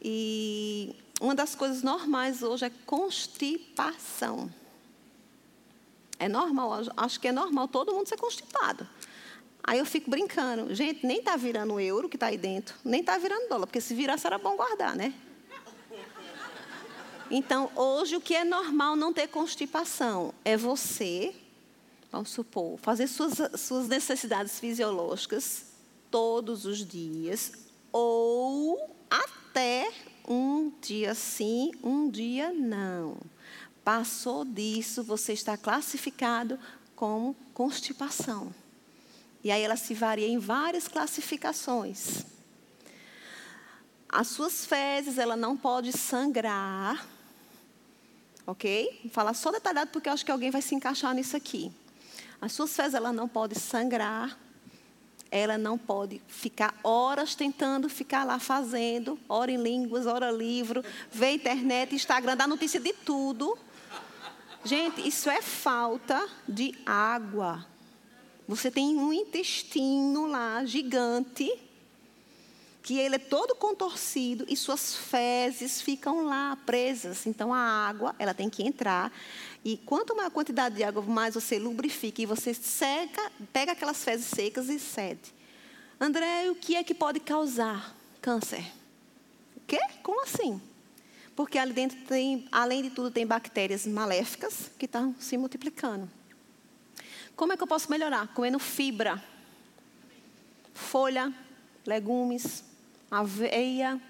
e 0.01 0.95
uma 1.21 1.35
das 1.35 1.55
coisas 1.55 1.83
normais 1.83 2.43
hoje 2.43 2.67
é 2.67 2.71
constipação. 2.85 4.53
É 6.19 6.29
normal, 6.29 6.83
acho 6.97 7.19
que 7.19 7.29
é 7.29 7.33
normal 7.33 7.67
todo 7.67 7.93
mundo 7.93 8.09
ser 8.09 8.19
constipado. 8.19 8.87
Aí 9.65 9.79
eu 9.79 9.87
fico 9.87 10.11
brincando, 10.11 10.75
gente, 10.75 11.07
nem 11.07 11.19
está 11.19 11.37
virando 11.37 11.79
euro 11.79 12.09
que 12.09 12.17
está 12.17 12.27
aí 12.27 12.37
dentro, 12.37 12.75
nem 12.85 13.01
está 13.01 13.17
virando 13.17 13.49
dólar, 13.49 13.67
porque 13.67 13.81
se 13.81 13.95
virasse 13.95 14.27
era 14.27 14.37
bom 14.37 14.57
guardar, 14.57 14.97
né? 14.97 15.15
Então, 17.31 17.71
hoje, 17.75 18.17
o 18.17 18.21
que 18.21 18.35
é 18.35 18.45
normal 18.45 18.95
não 18.97 19.13
ter 19.13 19.29
constipação 19.29 20.35
é 20.45 20.57
você, 20.57 21.35
vamos 22.11 22.31
supor, 22.31 22.79
fazer 22.79 23.07
suas, 23.07 23.39
suas 23.59 23.89
necessidades 23.89 24.59
fisiológicas 24.59 25.65
todos 26.11 26.67
os 26.67 26.85
dias, 26.85 27.53
ou 27.91 28.91
até 29.09 29.91
um 30.29 30.73
dia 30.83 31.15
sim, 31.15 31.73
um 31.83 32.11
dia 32.11 32.53
não. 32.53 33.17
Passou 33.83 34.45
disso, 34.45 35.03
você 35.03 35.33
está 35.33 35.57
classificado 35.57 36.59
como 36.95 37.35
constipação. 37.55 38.53
E 39.45 39.51
aí 39.51 39.63
ela 39.63 39.77
se 39.77 39.95
varia 39.95 40.29
em 40.29 40.39
várias 40.39 40.87
classificações. 40.87 42.25
As 44.09 44.29
suas 44.29 44.65
fezes, 44.67 45.19
ela 45.19 45.35
não 45.35 45.57
pode 45.57 45.91
sangrar, 45.91 47.07
ok? 48.47 49.01
Vou 49.05 49.11
falar 49.11 49.35
só 49.35 49.51
detalhado 49.51 49.91
porque 49.91 50.09
eu 50.09 50.13
acho 50.13 50.25
que 50.25 50.31
alguém 50.31 50.51
vai 50.51 50.61
se 50.61 50.75
encaixar 50.75 51.15
nisso 51.15 51.37
aqui. 51.37 51.73
As 52.41 52.53
suas 52.53 52.77
fezes, 52.77 52.95
ela 52.95 53.13
não 53.13 53.27
pode 53.27 53.59
sangrar, 53.59 54.39
ela 55.31 55.57
não 55.57 55.79
pode 55.79 56.21
ficar 56.29 56.75
horas 56.85 57.35
tentando 57.35 57.89
ficar 57.89 58.25
lá 58.25 58.39
fazendo, 58.39 59.19
hora 59.27 59.51
em 59.51 59.57
línguas, 59.57 60.07
hora 60.07 60.31
livro, 60.31 60.85
ver 61.11 61.33
internet, 61.33 61.95
Instagram, 61.95 62.37
dar 62.37 62.47
notícia 62.47 62.79
de 62.79 62.93
tudo. 62.93 63.59
Gente, 64.63 65.09
isso 65.09 65.31
é 65.31 65.41
falta 65.41 66.29
de 66.47 66.75
água. 66.85 67.72
Você 68.47 68.71
tem 68.71 68.97
um 68.97 69.13
intestino 69.13 70.27
lá 70.27 70.65
gigante 70.65 71.51
que 72.83 72.99
ele 72.99 73.15
é 73.15 73.19
todo 73.19 73.55
contorcido 73.55 74.45
e 74.49 74.57
suas 74.57 74.97
fezes 74.97 75.81
ficam 75.81 76.25
lá 76.25 76.57
presas. 76.67 77.27
Então 77.27 77.55
a 77.55 77.59
água, 77.59 78.15
ela 78.19 78.35
tem 78.35 78.51
que 78.51 78.63
entrar. 78.63 79.13
E 79.65 79.77
quanto 79.77 80.17
maior 80.17 80.29
a 80.29 80.31
quantidade 80.31 80.75
de 80.75 80.83
água, 80.83 81.01
mais 81.03 81.35
você 81.35 81.59
lubrifica 81.59 82.21
e 82.21 82.27
você 82.27 82.53
seca, 82.53 83.31
pega 83.53 83.73
aquelas 83.73 84.03
fezes 84.03 84.27
secas 84.27 84.69
e 84.69 84.79
cede. 84.81 85.33
André, 86.01 86.51
o 86.51 86.57
que 86.57 86.75
é 86.75 86.83
que 86.83 86.95
pode 86.95 87.21
causar 87.21 87.97
câncer? 88.21 88.65
O 89.57 89.61
quê? 89.67 89.79
Como 90.03 90.25
assim? 90.25 90.61
Porque 91.37 91.59
ali 91.59 91.73
dentro 91.73 91.97
tem, 92.07 92.49
além 92.51 92.83
de 92.83 92.91
tudo, 92.91 93.11
tem 93.11 93.25
bactérias 93.25 93.87
maléficas 93.87 94.71
que 94.77 94.87
estão 94.87 95.15
se 95.21 95.39
multiplicando. 95.39 96.11
Como 97.37 97.53
é 97.53 97.57
que 97.57 97.63
eu 97.63 97.67
posso 97.67 97.91
melhorar? 97.91 98.29
Comendo 98.29 98.59
fibra, 98.59 99.23
folha, 100.75 101.33
legumes, 101.87 102.65
aveia, 103.11 104.01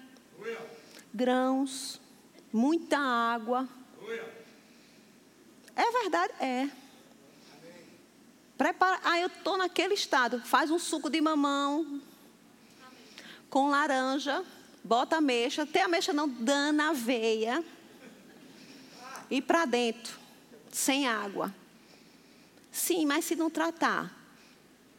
grãos, 1.13 1.99
muita 2.51 2.97
água. 2.97 3.67
É 5.75 5.91
verdade? 6.01 6.33
É. 6.39 6.69
Prepara. 8.57 8.99
Ah, 9.03 9.19
eu 9.19 9.27
estou 9.27 9.57
naquele 9.57 9.95
estado. 9.95 10.39
Faz 10.41 10.69
um 10.69 10.77
suco 10.77 11.09
de 11.09 11.19
mamão 11.19 12.01
com 13.49 13.69
laranja, 13.69 14.43
bota 14.83 15.17
ameixa, 15.17 15.63
tem 15.63 15.83
ameixa 15.83 16.11
não, 16.11 16.27
dana 16.27 16.89
aveia 16.89 17.63
e 19.29 19.39
para 19.39 19.65
dentro, 19.65 20.17
sem 20.71 21.07
água. 21.07 21.53
Sim, 22.73 23.05
mas 23.05 23.23
se 23.23 23.35
não 23.35 23.51
tratar, 23.51 24.11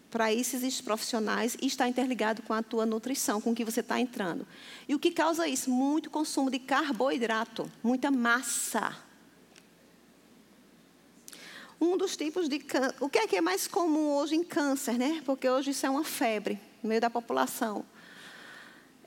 para 0.08 0.32
isso 0.32 0.54
existem 0.54 0.84
profissionais 0.84 1.56
e 1.60 1.66
está 1.66 1.88
interligado 1.88 2.40
com 2.42 2.52
a 2.52 2.62
tua 2.62 2.86
nutrição, 2.86 3.40
com 3.40 3.50
o 3.50 3.54
que 3.54 3.64
você 3.64 3.80
está 3.80 3.98
entrando. 3.98 4.46
E 4.88 4.94
o 4.94 4.98
que 4.98 5.10
causa 5.10 5.48
isso? 5.48 5.68
Muito 5.68 6.08
consumo 6.08 6.52
de 6.52 6.60
carboidrato, 6.60 7.68
muita 7.82 8.12
massa. 8.12 8.96
Um 11.80 11.96
dos 11.98 12.16
tipos 12.16 12.48
de 12.48 12.60
câncer. 12.60 12.94
O 13.00 13.08
que 13.08 13.18
é 13.18 13.26
que 13.26 13.36
é 13.36 13.40
mais 13.40 13.66
comum 13.66 14.12
hoje 14.12 14.36
em 14.36 14.44
câncer, 14.44 14.96
né? 14.96 15.20
Porque 15.26 15.50
hoje 15.50 15.72
isso 15.72 15.84
é 15.84 15.90
uma 15.90 16.04
febre 16.04 16.60
no 16.80 16.88
meio 16.88 17.00
da 17.00 17.10
população. 17.10 17.84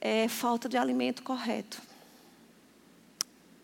É 0.02 0.28
falta 0.28 0.68
de 0.68 0.76
alimento 0.76 1.24
correto. 1.24 1.82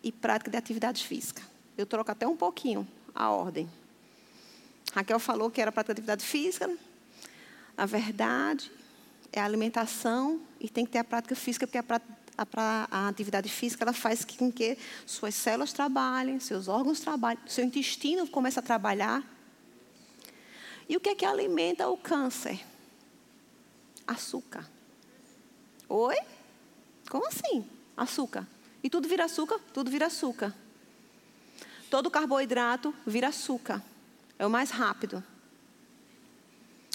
E 0.02 0.10
prática 0.10 0.50
de 0.50 0.56
atividade 0.56 1.06
física. 1.06 1.42
Eu 1.76 1.84
troco 1.84 2.10
até 2.10 2.26
um 2.26 2.36
pouquinho 2.36 2.88
a 3.14 3.28
ordem. 3.28 3.68
Raquel 4.94 5.18
falou 5.18 5.50
que 5.50 5.60
era 5.60 5.72
para 5.72 5.80
atividade 5.90 6.24
física. 6.24 6.70
Na 7.76 7.84
verdade, 7.84 8.70
é 9.32 9.40
a 9.40 9.44
alimentação 9.44 10.40
e 10.60 10.68
tem 10.68 10.86
que 10.86 10.92
ter 10.92 10.98
a 10.98 11.04
prática 11.04 11.34
física, 11.34 11.66
porque 11.66 11.78
a, 11.78 12.00
a, 12.38 12.88
a 12.88 13.08
atividade 13.08 13.48
física 13.48 13.82
ela 13.82 13.92
faz 13.92 14.24
com 14.24 14.52
que 14.52 14.78
suas 15.04 15.34
células 15.34 15.72
trabalhem, 15.72 16.38
seus 16.38 16.68
órgãos 16.68 17.00
trabalhem, 17.00 17.42
seu 17.44 17.64
intestino 17.64 18.28
comece 18.28 18.60
a 18.60 18.62
trabalhar. 18.62 19.24
E 20.88 20.96
o 20.96 21.00
que 21.00 21.08
é 21.08 21.14
que 21.16 21.24
alimenta 21.24 21.88
o 21.88 21.96
câncer? 21.96 22.64
Açúcar. 24.06 24.64
Oi? 25.88 26.16
Como 27.10 27.26
assim? 27.26 27.68
Açúcar. 27.96 28.46
E 28.80 28.88
tudo 28.88 29.08
vira 29.08 29.24
açúcar? 29.24 29.58
Tudo 29.72 29.90
vira 29.90 30.06
açúcar. 30.06 30.54
Todo 31.90 32.08
carboidrato 32.12 32.94
vira 33.04 33.28
açúcar. 33.28 33.82
É 34.38 34.46
o 34.46 34.50
mais 34.50 34.70
rápido. 34.70 35.22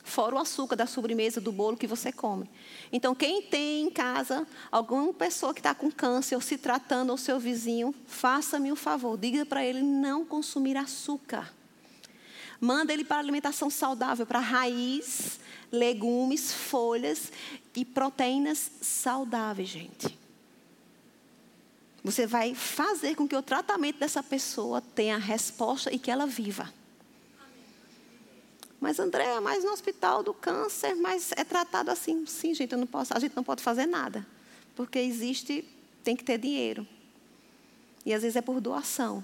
Fora 0.04 0.36
o 0.36 0.40
açúcar 0.40 0.76
da 0.76 0.88
sobremesa, 0.88 1.40
do 1.40 1.52
bolo 1.52 1.78
que 1.78 1.86
você 1.86 2.12
come. 2.12 2.50
Então, 2.92 3.14
quem 3.14 3.44
tem 3.44 3.84
em 3.84 3.92
casa 3.92 4.48
alguma 4.72 5.14
pessoa 5.14 5.54
que 5.54 5.60
está 5.60 5.76
com 5.76 5.92
câncer 5.92 6.36
ou 6.36 6.42
se 6.42 6.58
tratando, 6.58 7.12
ou 7.12 7.18
seu 7.18 7.40
vizinho, 7.40 7.94
faça-me 8.08 8.72
um 8.72 8.76
favor, 8.76 9.18
diga 9.18 9.46
para 9.46 9.64
ele 9.64 9.82
não 9.82 10.26
consumir 10.26 10.76
açúcar. 10.78 11.54
Manda 12.60 12.92
ele 12.92 13.06
para 13.06 13.20
alimentação 13.20 13.70
saudável, 13.70 14.26
para 14.26 14.40
raiz, 14.40 15.40
legumes, 15.72 16.52
folhas 16.52 17.32
e 17.76 17.86
proteínas 17.86 18.72
saudáveis, 18.82 19.70
gente. 19.70 20.18
Você 22.04 22.26
vai 22.26 22.56
fazer 22.56 23.16
com 23.16 23.28
que 23.28 23.36
o 23.36 23.42
tratamento 23.42 24.00
dessa 24.00 24.24
pessoa 24.24 24.82
tenha 24.82 25.18
resposta 25.18 25.94
e 25.94 26.00
que 26.00 26.10
ela 26.10 26.26
viva. 26.26 26.74
Mas 28.80 29.00
André, 29.00 29.40
mas 29.42 29.64
no 29.64 29.72
hospital 29.72 30.24
do 30.24 30.34
câncer, 30.34 30.96
mas 30.96 31.32
é 31.36 31.44
tratado 31.44 31.92
assim. 31.92 32.26
Sim, 32.26 32.54
gente, 32.54 32.72
eu 32.72 32.78
não 32.78 32.88
posso, 32.88 33.16
a 33.16 33.20
gente 33.20 33.36
não 33.36 33.44
pode 33.44 33.62
fazer 33.62 33.86
nada. 33.86 34.26
Porque 34.76 35.00
existe, 35.00 35.66
tem 36.04 36.16
que 36.16 36.24
ter 36.24 36.38
dinheiro. 36.38 36.88
E 38.06 38.14
às 38.14 38.22
vezes 38.22 38.38
é 38.38 38.42
por 38.42 38.62
doação. 38.62 39.24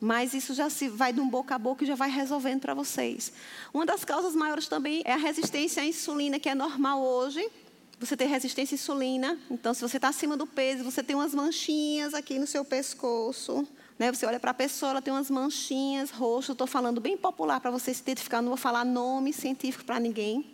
Mas 0.00 0.34
isso 0.34 0.54
já 0.54 0.70
se 0.70 0.88
vai 0.88 1.12
de 1.12 1.20
um 1.20 1.28
boca 1.28 1.54
a 1.54 1.58
boca 1.58 1.82
e 1.82 1.86
já 1.86 1.94
vai 1.94 2.10
resolvendo 2.10 2.60
para 2.60 2.74
vocês. 2.74 3.32
Uma 3.72 3.84
das 3.84 4.04
causas 4.04 4.34
maiores 4.34 4.68
também 4.68 5.02
é 5.04 5.12
a 5.12 5.16
resistência 5.16 5.82
à 5.82 5.86
insulina, 5.86 6.38
que 6.38 6.48
é 6.48 6.54
normal 6.54 7.02
hoje. 7.02 7.50
Você 7.98 8.16
tem 8.16 8.28
resistência 8.28 8.74
à 8.74 8.76
insulina. 8.76 9.38
Então, 9.50 9.72
se 9.72 9.80
você 9.80 9.96
está 9.96 10.08
acima 10.08 10.36
do 10.36 10.46
peso, 10.46 10.84
você 10.84 11.02
tem 11.02 11.16
umas 11.16 11.34
manchinhas 11.34 12.14
aqui 12.14 12.38
no 12.38 12.46
seu 12.46 12.64
pescoço. 12.64 13.66
Né? 13.98 14.12
Você 14.12 14.26
olha 14.26 14.38
para 14.38 14.50
a 14.50 14.54
pessoa, 14.54 14.90
ela 14.90 15.02
tem 15.02 15.12
umas 15.12 15.30
manchinhas 15.30 16.10
roxas. 16.10 16.54
Estou 16.54 16.66
falando 16.66 17.00
bem 17.00 17.16
popular 17.16 17.60
para 17.60 17.70
você 17.70 17.92
se 17.94 18.02
identificar, 18.02 18.42
não 18.42 18.48
vou 18.48 18.56
falar 18.56 18.84
nome 18.84 19.32
científico 19.32 19.84
para 19.84 19.98
ninguém. 19.98 20.44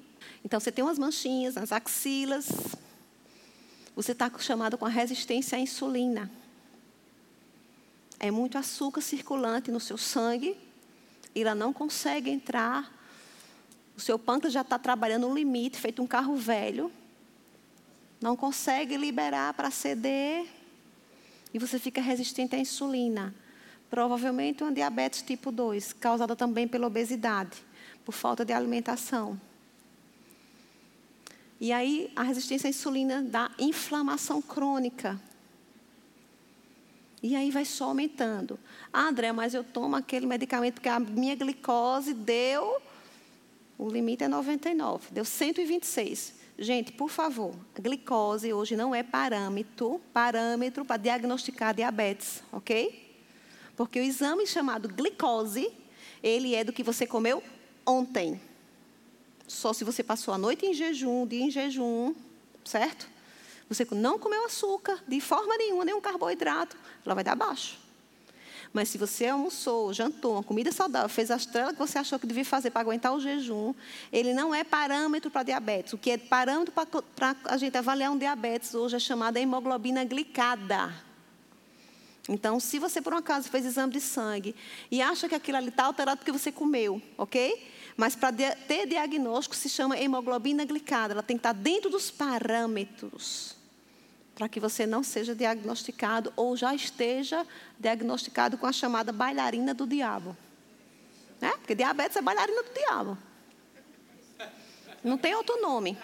Então, 0.44 0.60
você 0.60 0.70
tem 0.70 0.84
umas 0.84 0.98
manchinhas 0.98 1.54
nas 1.54 1.72
axilas. 1.72 2.48
Você 3.94 4.12
está 4.12 4.30
chamado 4.38 4.78
com 4.78 4.86
a 4.86 4.88
resistência 4.88 5.58
à 5.58 5.60
insulina. 5.60 6.30
É 8.18 8.30
muito 8.30 8.56
açúcar 8.56 9.00
circulante 9.00 9.70
no 9.70 9.80
seu 9.80 9.98
sangue. 9.98 10.56
E 11.34 11.42
ela 11.42 11.54
não 11.54 11.72
consegue 11.72 12.30
entrar. 12.30 12.92
O 13.96 14.00
seu 14.00 14.18
pâncreas 14.18 14.52
já 14.52 14.60
está 14.60 14.78
trabalhando 14.78 15.28
no 15.28 15.34
limite, 15.34 15.78
feito 15.78 16.02
um 16.02 16.06
carro 16.06 16.36
velho. 16.36 16.90
Não 18.20 18.36
consegue 18.36 18.96
liberar 18.96 19.52
para 19.54 19.70
ceder 19.70 20.46
e 21.52 21.58
você 21.58 21.78
fica 21.78 22.00
resistente 22.00 22.56
à 22.56 22.58
insulina. 22.58 23.34
Provavelmente 23.90 24.62
uma 24.62 24.72
diabetes 24.72 25.22
tipo 25.22 25.52
2, 25.52 25.92
causada 25.92 26.34
também 26.34 26.66
pela 26.66 26.86
obesidade, 26.86 27.62
por 28.04 28.12
falta 28.12 28.44
de 28.44 28.52
alimentação. 28.52 29.38
E 31.60 31.72
aí 31.72 32.10
a 32.16 32.22
resistência 32.22 32.68
à 32.68 32.70
insulina 32.70 33.22
dá 33.22 33.50
inflamação 33.58 34.40
crônica. 34.42 35.20
E 37.22 37.36
aí 37.36 37.52
vai 37.52 37.64
só 37.64 37.84
aumentando. 37.84 38.58
Ah, 38.92 39.08
André, 39.08 39.30
mas 39.30 39.54
eu 39.54 39.62
tomo 39.62 39.94
aquele 39.94 40.26
medicamento 40.26 40.74
porque 40.74 40.88
a 40.88 40.98
minha 40.98 41.36
glicose 41.36 42.14
deu. 42.14 42.82
O 43.78 43.88
limite 43.88 44.24
é 44.24 44.28
99, 44.28 45.08
deu 45.12 45.24
126. 45.24 46.41
Gente, 46.62 46.92
por 46.92 47.10
favor, 47.10 47.56
glicose 47.76 48.52
hoje 48.52 48.76
não 48.76 48.94
é 48.94 49.02
parâmetro, 49.02 50.00
parâmetro 50.12 50.84
para 50.84 50.96
diagnosticar 50.96 51.74
diabetes, 51.74 52.40
ok? 52.52 53.18
Porque 53.76 53.98
o 53.98 54.02
exame 54.04 54.46
chamado 54.46 54.88
glicose, 54.88 55.72
ele 56.22 56.54
é 56.54 56.62
do 56.62 56.72
que 56.72 56.84
você 56.84 57.04
comeu 57.04 57.42
ontem. 57.84 58.40
Só 59.48 59.72
se 59.72 59.82
você 59.82 60.04
passou 60.04 60.32
a 60.32 60.38
noite 60.38 60.64
em 60.64 60.72
jejum, 60.72 61.26
dia 61.26 61.42
em 61.42 61.50
jejum, 61.50 62.14
certo? 62.64 63.08
Você 63.68 63.84
não 63.90 64.16
comeu 64.16 64.46
açúcar, 64.46 65.02
de 65.08 65.20
forma 65.20 65.56
nenhuma, 65.56 65.84
nenhum 65.84 66.00
carboidrato, 66.00 66.76
ela 67.04 67.16
vai 67.16 67.24
dar 67.24 67.34
baixo. 67.34 67.76
Mas 68.72 68.88
se 68.88 68.96
você 68.96 69.26
almoçou, 69.26 69.92
jantou, 69.92 70.32
uma 70.32 70.42
comida 70.42 70.72
saudável, 70.72 71.08
fez 71.08 71.30
a 71.30 71.36
estrela 71.36 71.72
que 71.72 71.78
você 71.78 71.98
achou 71.98 72.18
que 72.18 72.26
devia 72.26 72.44
fazer 72.44 72.70
para 72.70 72.80
aguentar 72.80 73.12
o 73.14 73.20
jejum, 73.20 73.74
ele 74.10 74.32
não 74.32 74.54
é 74.54 74.64
parâmetro 74.64 75.30
para 75.30 75.42
diabetes. 75.42 75.92
O 75.92 75.98
que 75.98 76.10
é 76.10 76.16
parâmetro 76.16 76.72
para 77.14 77.36
a 77.44 77.56
gente 77.58 77.76
avaliar 77.76 78.10
um 78.10 78.16
diabetes 78.16 78.74
hoje 78.74 78.96
é 78.96 78.98
chamada 78.98 79.38
hemoglobina 79.38 80.02
glicada. 80.04 80.92
Então, 82.28 82.58
se 82.58 82.78
você 82.78 83.02
por 83.02 83.12
um 83.12 83.18
acaso 83.18 83.48
fez 83.50 83.66
exame 83.66 83.92
de 83.92 84.00
sangue 84.00 84.54
e 84.90 85.02
acha 85.02 85.28
que 85.28 85.34
aquilo 85.34 85.58
ali 85.58 85.68
está 85.68 85.84
alterado 85.84 86.18
porque 86.18 86.32
você 86.32 86.50
comeu, 86.50 87.02
ok? 87.18 87.68
Mas 87.94 88.16
para 88.16 88.32
ter 88.32 88.86
diagnóstico 88.86 89.54
se 89.54 89.68
chama 89.68 89.98
hemoglobina 89.98 90.64
glicada. 90.64 91.12
Ela 91.12 91.22
tem 91.22 91.36
que 91.36 91.40
estar 91.40 91.52
tá 91.52 91.60
dentro 91.60 91.90
dos 91.90 92.10
parâmetros 92.10 93.61
para 94.42 94.48
que 94.48 94.58
você 94.58 94.84
não 94.84 95.04
seja 95.04 95.36
diagnosticado 95.36 96.32
ou 96.34 96.56
já 96.56 96.74
esteja 96.74 97.46
diagnosticado 97.78 98.58
com 98.58 98.66
a 98.66 98.72
chamada 98.72 99.12
bailarina 99.12 99.72
do 99.72 99.86
diabo. 99.86 100.36
Né? 101.40 101.52
Porque 101.58 101.76
diabetes 101.76 102.16
é 102.16 102.20
bailarina 102.20 102.60
do 102.60 102.74
diabo. 102.74 103.16
Não 105.04 105.16
tem 105.16 105.32
outro 105.36 105.62
nome. 105.62 105.96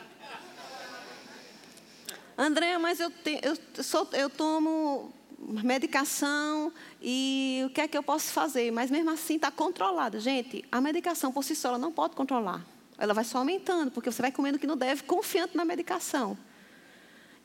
André, 2.36 2.78
mas 2.78 3.00
eu, 3.00 3.10
te, 3.10 3.40
eu, 3.42 3.82
sou, 3.82 4.08
eu 4.12 4.30
tomo 4.30 5.12
medicação 5.36 6.72
e 7.02 7.64
o 7.66 7.70
que 7.70 7.80
é 7.80 7.88
que 7.88 7.98
eu 7.98 8.04
posso 8.04 8.30
fazer? 8.30 8.70
Mas 8.70 8.88
mesmo 8.88 9.10
assim 9.10 9.34
está 9.34 9.50
controlado. 9.50 10.20
Gente, 10.20 10.64
a 10.70 10.80
medicação 10.80 11.32
por 11.32 11.42
si 11.42 11.56
só 11.56 11.76
não 11.76 11.90
pode 11.90 12.14
controlar. 12.14 12.64
Ela 12.96 13.12
vai 13.12 13.24
só 13.24 13.38
aumentando, 13.38 13.90
porque 13.90 14.12
você 14.12 14.22
vai 14.22 14.30
comendo 14.30 14.58
o 14.58 14.60
que 14.60 14.66
não 14.66 14.76
deve, 14.76 15.02
confiante 15.02 15.56
na 15.56 15.64
medicação 15.64 16.38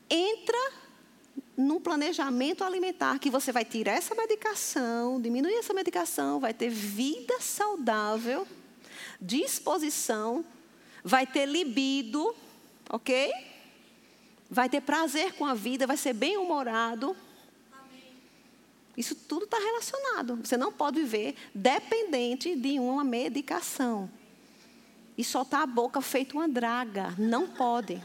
entra 0.08 0.58
num 1.56 1.80
planejamento 1.80 2.64
alimentar 2.64 3.18
que 3.18 3.30
você 3.30 3.52
vai 3.52 3.64
tirar 3.64 3.92
essa 3.92 4.14
medicação, 4.14 5.20
diminuir 5.20 5.54
essa 5.54 5.72
medicação, 5.72 6.40
vai 6.40 6.52
ter 6.52 6.68
vida 6.68 7.40
saudável, 7.40 8.46
disposição, 9.20 10.44
vai 11.02 11.26
ter 11.26 11.46
libido, 11.46 12.34
ok? 12.90 13.32
vai 14.54 14.68
ter 14.68 14.80
prazer 14.80 15.34
com 15.34 15.44
a 15.44 15.52
vida, 15.52 15.86
vai 15.86 15.96
ser 15.96 16.12
bem-humorado. 16.12 17.16
Isso 18.96 19.14
tudo 19.14 19.44
está 19.44 19.58
relacionado. 19.58 20.36
Você 20.36 20.56
não 20.56 20.72
pode 20.72 21.00
viver 21.00 21.34
dependente 21.52 22.54
de 22.54 22.78
uma 22.78 23.02
medicação. 23.02 24.08
E 25.18 25.24
soltar 25.24 25.62
a 25.62 25.66
boca 25.66 26.00
feito 26.00 26.36
uma 26.36 26.48
draga. 26.48 27.14
Não 27.18 27.48
pode. 27.48 28.00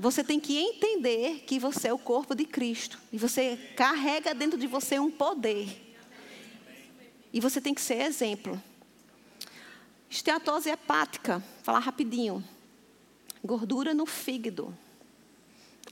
Você 0.00 0.24
tem 0.24 0.40
que 0.40 0.56
entender 0.56 1.44
que 1.46 1.58
você 1.58 1.88
é 1.88 1.92
o 1.92 1.98
corpo 1.98 2.34
de 2.34 2.46
Cristo. 2.46 2.98
E 3.12 3.18
você 3.18 3.58
carrega 3.76 4.34
dentro 4.34 4.58
de 4.58 4.66
você 4.66 4.98
um 4.98 5.10
poder. 5.10 5.94
E 7.30 7.38
você 7.38 7.60
tem 7.60 7.74
que 7.74 7.82
ser 7.82 8.00
exemplo. 8.00 8.60
Esteatose 10.08 10.70
hepática, 10.70 11.44
falar 11.62 11.80
rapidinho. 11.80 12.42
Gordura 13.44 13.92
no 13.92 14.06
fígado. 14.06 14.74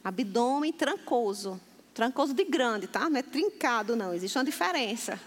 Abdômen 0.03 0.73
trancoso. 0.73 1.61
Trancoso 1.93 2.33
de 2.33 2.45
grande, 2.45 2.87
tá? 2.87 3.11
Não 3.11 3.19
é 3.19 3.23
trincado, 3.23 3.95
não. 3.95 4.15
Existe 4.15 4.39
uma 4.39 4.45
diferença. 4.45 5.21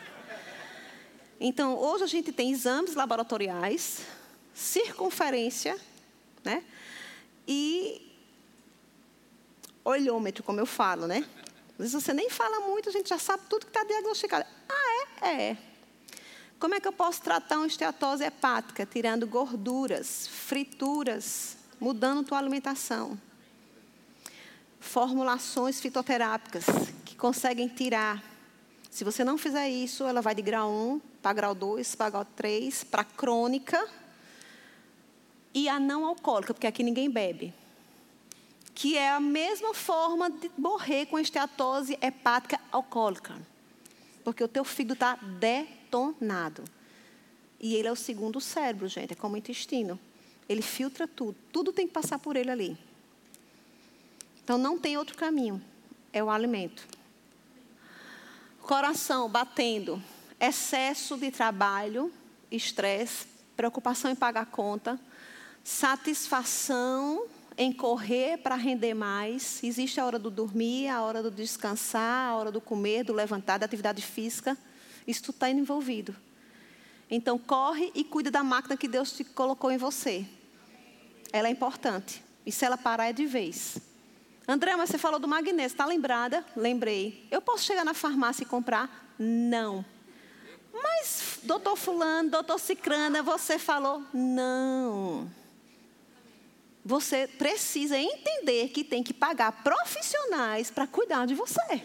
Então, 1.39 1.77
hoje 1.77 2.03
a 2.03 2.07
gente 2.07 2.31
tem 2.31 2.49
exames 2.49 2.95
laboratoriais, 2.95 4.07
circunferência, 4.55 5.77
né? 6.43 6.63
E 7.47 8.07
olhômetro, 9.83 10.43
como 10.43 10.59
eu 10.59 10.65
falo, 10.65 11.07
né? 11.07 11.25
Às 11.71 11.77
vezes 11.77 11.93
você 11.93 12.13
nem 12.13 12.29
fala 12.29 12.67
muito, 12.67 12.89
a 12.89 12.91
gente 12.91 13.09
já 13.09 13.17
sabe 13.17 13.43
tudo 13.49 13.65
que 13.65 13.71
está 13.71 13.83
diagnosticado. 13.83 14.45
Ah, 14.69 15.07
é? 15.23 15.49
É. 15.49 15.57
Como 16.59 16.75
é 16.75 16.79
que 16.79 16.87
eu 16.87 16.93
posso 16.93 17.21
tratar 17.21 17.57
uma 17.57 17.67
esteatose 17.67 18.23
hepática? 18.23 18.85
Tirando 18.85 19.25
gorduras, 19.25 20.27
frituras, 20.27 21.57
mudando 21.79 22.23
tua 22.25 22.37
alimentação 22.37 23.17
formulações 24.81 25.79
fitoterápicas 25.79 26.65
que 27.05 27.15
conseguem 27.15 27.67
tirar. 27.67 28.21
Se 28.89 29.05
você 29.05 29.23
não 29.23 29.37
fizer 29.37 29.69
isso, 29.69 30.03
ela 30.03 30.21
vai 30.21 30.35
de 30.35 30.41
grau 30.41 30.69
1 30.69 30.99
para 31.21 31.31
grau 31.33 31.55
2, 31.55 31.95
para 31.95 32.09
grau 32.09 32.25
3, 32.25 32.83
para 32.83 33.03
crônica 33.05 33.87
e 35.53 35.69
a 35.69 35.79
não 35.79 36.05
alcoólica, 36.05 36.53
porque 36.53 36.67
aqui 36.67 36.83
ninguém 36.83 37.09
bebe. 37.09 37.53
Que 38.81 38.97
é 38.97 39.11
a 39.11 39.19
mesma 39.19 39.75
forma 39.75 40.27
de 40.27 40.49
morrer 40.57 41.05
com 41.05 41.19
esteatose 41.19 41.99
hepática 42.01 42.59
alcoólica. 42.71 43.39
Porque 44.23 44.43
o 44.43 44.47
teu 44.47 44.65
fígado 44.65 44.93
está 44.93 45.19
detonado. 45.37 46.63
E 47.59 47.75
ele 47.75 47.87
é 47.87 47.91
o 47.91 47.95
segundo 47.95 48.41
cérebro, 48.41 48.87
gente, 48.87 49.13
é 49.13 49.15
como 49.15 49.35
o 49.35 49.37
intestino. 49.37 49.99
Ele 50.49 50.63
filtra 50.63 51.07
tudo. 51.07 51.37
Tudo 51.53 51.71
tem 51.71 51.85
que 51.85 51.93
passar 51.93 52.17
por 52.17 52.35
ele 52.35 52.49
ali. 52.49 52.75
Então 54.43 54.57
não 54.57 54.79
tem 54.79 54.97
outro 54.97 55.15
caminho, 55.15 55.61
é 56.11 56.23
o 56.23 56.31
alimento. 56.31 56.87
Coração 58.63 59.29
batendo, 59.29 60.01
excesso 60.39 61.17
de 61.17 61.29
trabalho, 61.29 62.11
estresse, 62.49 63.27
preocupação 63.55 64.09
em 64.09 64.15
pagar 64.15 64.47
conta, 64.47 64.99
satisfação 65.63 67.27
em 67.61 67.71
correr 67.71 68.37
para 68.39 68.55
render 68.55 68.95
mais. 68.95 69.63
Existe 69.63 69.99
a 69.99 70.05
hora 70.05 70.17
do 70.17 70.31
dormir, 70.31 70.87
a 70.87 71.03
hora 71.03 71.21
do 71.21 71.29
descansar, 71.29 72.31
a 72.31 72.35
hora 72.35 72.51
do 72.51 72.59
comer, 72.59 73.03
do 73.03 73.13
levantar, 73.13 73.59
da 73.59 73.67
atividade 73.67 74.01
física. 74.01 74.57
Isso 75.05 75.29
está 75.29 75.47
envolvido. 75.47 76.15
Então, 77.09 77.37
corre 77.37 77.91
e 77.93 78.03
cuida 78.03 78.31
da 78.31 78.43
máquina 78.43 78.75
que 78.75 78.87
Deus 78.87 79.11
te 79.11 79.23
colocou 79.23 79.69
em 79.69 79.77
você. 79.77 80.25
Ela 81.31 81.49
é 81.49 81.51
importante. 81.51 82.23
E 82.43 82.51
se 82.51 82.65
ela 82.65 82.77
parar, 82.79 83.09
é 83.09 83.13
de 83.13 83.27
vez. 83.27 83.77
André, 84.47 84.75
mas 84.75 84.89
você 84.89 84.97
falou 84.97 85.19
do 85.19 85.27
magnésio, 85.27 85.75
está 85.75 85.85
lembrada? 85.85 86.43
Lembrei. 86.55 87.27
Eu 87.29 87.41
posso 87.41 87.63
chegar 87.63 87.85
na 87.85 87.93
farmácia 87.93 88.41
e 88.41 88.47
comprar? 88.47 89.13
Não. 89.19 89.85
Mas, 90.73 91.37
doutor 91.43 91.75
Fulano, 91.75 92.31
doutor 92.31 92.59
Cicrana, 92.59 93.21
você 93.21 93.59
falou? 93.59 94.03
Não. 94.11 95.29
Você 96.83 97.27
precisa 97.27 97.97
entender 97.97 98.69
que 98.69 98.83
tem 98.83 99.03
que 99.03 99.13
pagar 99.13 99.63
profissionais 99.63 100.71
para 100.71 100.87
cuidar 100.87 101.27
de 101.27 101.35
você. 101.35 101.83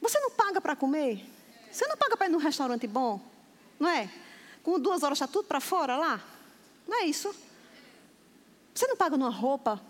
Você 0.00 0.20
não 0.20 0.30
paga 0.30 0.60
para 0.60 0.76
comer? 0.76 1.24
Você 1.72 1.86
não 1.86 1.96
paga 1.96 2.16
para 2.16 2.26
ir 2.26 2.30
num 2.30 2.38
restaurante 2.38 2.86
bom? 2.86 3.20
Não 3.80 3.88
é? 3.88 4.10
Com 4.62 4.78
duas 4.78 5.02
horas 5.02 5.16
está 5.16 5.26
tudo 5.26 5.46
para 5.46 5.60
fora 5.60 5.96
lá? 5.96 6.22
Não 6.86 7.00
é 7.00 7.06
isso? 7.06 7.34
Você 8.74 8.86
não 8.86 8.96
paga 8.96 9.16
numa 9.16 9.30
roupa, 9.30 9.80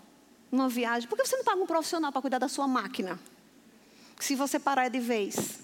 numa 0.49 0.69
viagem? 0.69 1.09
Por 1.09 1.17
que 1.17 1.25
você 1.25 1.35
não 1.35 1.43
paga 1.43 1.61
um 1.61 1.67
profissional 1.67 2.13
para 2.13 2.21
cuidar 2.21 2.39
da 2.39 2.47
sua 2.47 2.67
máquina? 2.67 3.19
Se 4.19 4.35
você 4.35 4.57
parar 4.57 4.87
de 4.87 4.99
vez. 4.99 5.59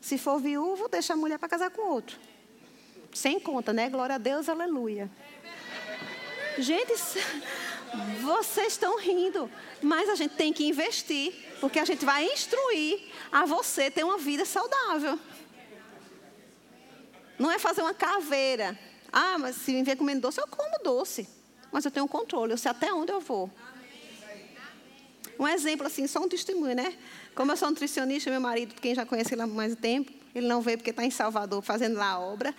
Se 0.00 0.16
for 0.16 0.38
viúvo, 0.40 0.88
deixa 0.88 1.12
a 1.12 1.16
mulher 1.16 1.38
para 1.38 1.48
casar 1.48 1.70
com 1.70 1.82
outro. 1.82 2.18
Sem 3.14 3.40
conta, 3.40 3.72
né? 3.72 3.88
Glória 3.88 4.16
a 4.16 4.18
Deus, 4.18 4.48
aleluia. 4.48 5.10
Gente, 6.58 6.92
vocês 8.20 8.74
estão 8.74 8.98
rindo, 8.98 9.50
mas 9.80 10.10
a 10.10 10.14
gente 10.14 10.34
tem 10.34 10.52
que 10.52 10.66
investir, 10.66 11.32
porque 11.60 11.78
a 11.78 11.84
gente 11.86 12.04
vai 12.04 12.26
instruir 12.26 13.00
a 13.32 13.46
você 13.46 13.90
ter 13.90 14.04
uma 14.04 14.18
vida 14.18 14.44
saudável. 14.44 15.18
Não 17.38 17.50
é 17.50 17.58
fazer 17.58 17.80
uma 17.80 17.94
caveira. 17.94 18.78
Ah, 19.10 19.38
mas 19.38 19.56
se 19.56 19.82
ver 19.82 19.96
comendo 19.96 20.20
doce, 20.20 20.40
eu 20.40 20.46
como 20.46 20.82
doce 20.82 21.26
mas 21.74 21.84
eu 21.84 21.90
tenho 21.90 22.06
um 22.06 22.08
controle, 22.08 22.52
eu 22.52 22.56
sei 22.56 22.70
até 22.70 22.94
onde 22.94 23.10
eu 23.10 23.18
vou. 23.18 23.50
Um 25.36 25.48
exemplo 25.48 25.84
assim, 25.88 26.06
só 26.06 26.20
um 26.20 26.28
testemunho, 26.28 26.76
né? 26.76 26.94
Como 27.34 27.50
eu 27.50 27.56
sou 27.56 27.68
nutricionista, 27.68 28.30
meu 28.30 28.40
marido, 28.40 28.76
quem 28.80 28.94
já 28.94 29.04
conhece 29.04 29.34
ele 29.34 29.42
há 29.42 29.46
mais 29.48 29.74
tempo, 29.74 30.12
ele 30.32 30.46
não 30.46 30.62
veio 30.62 30.78
porque 30.78 30.90
está 30.90 31.04
em 31.04 31.10
Salvador 31.10 31.60
fazendo 31.62 31.96
lá 31.96 32.10
a 32.10 32.20
obra. 32.20 32.54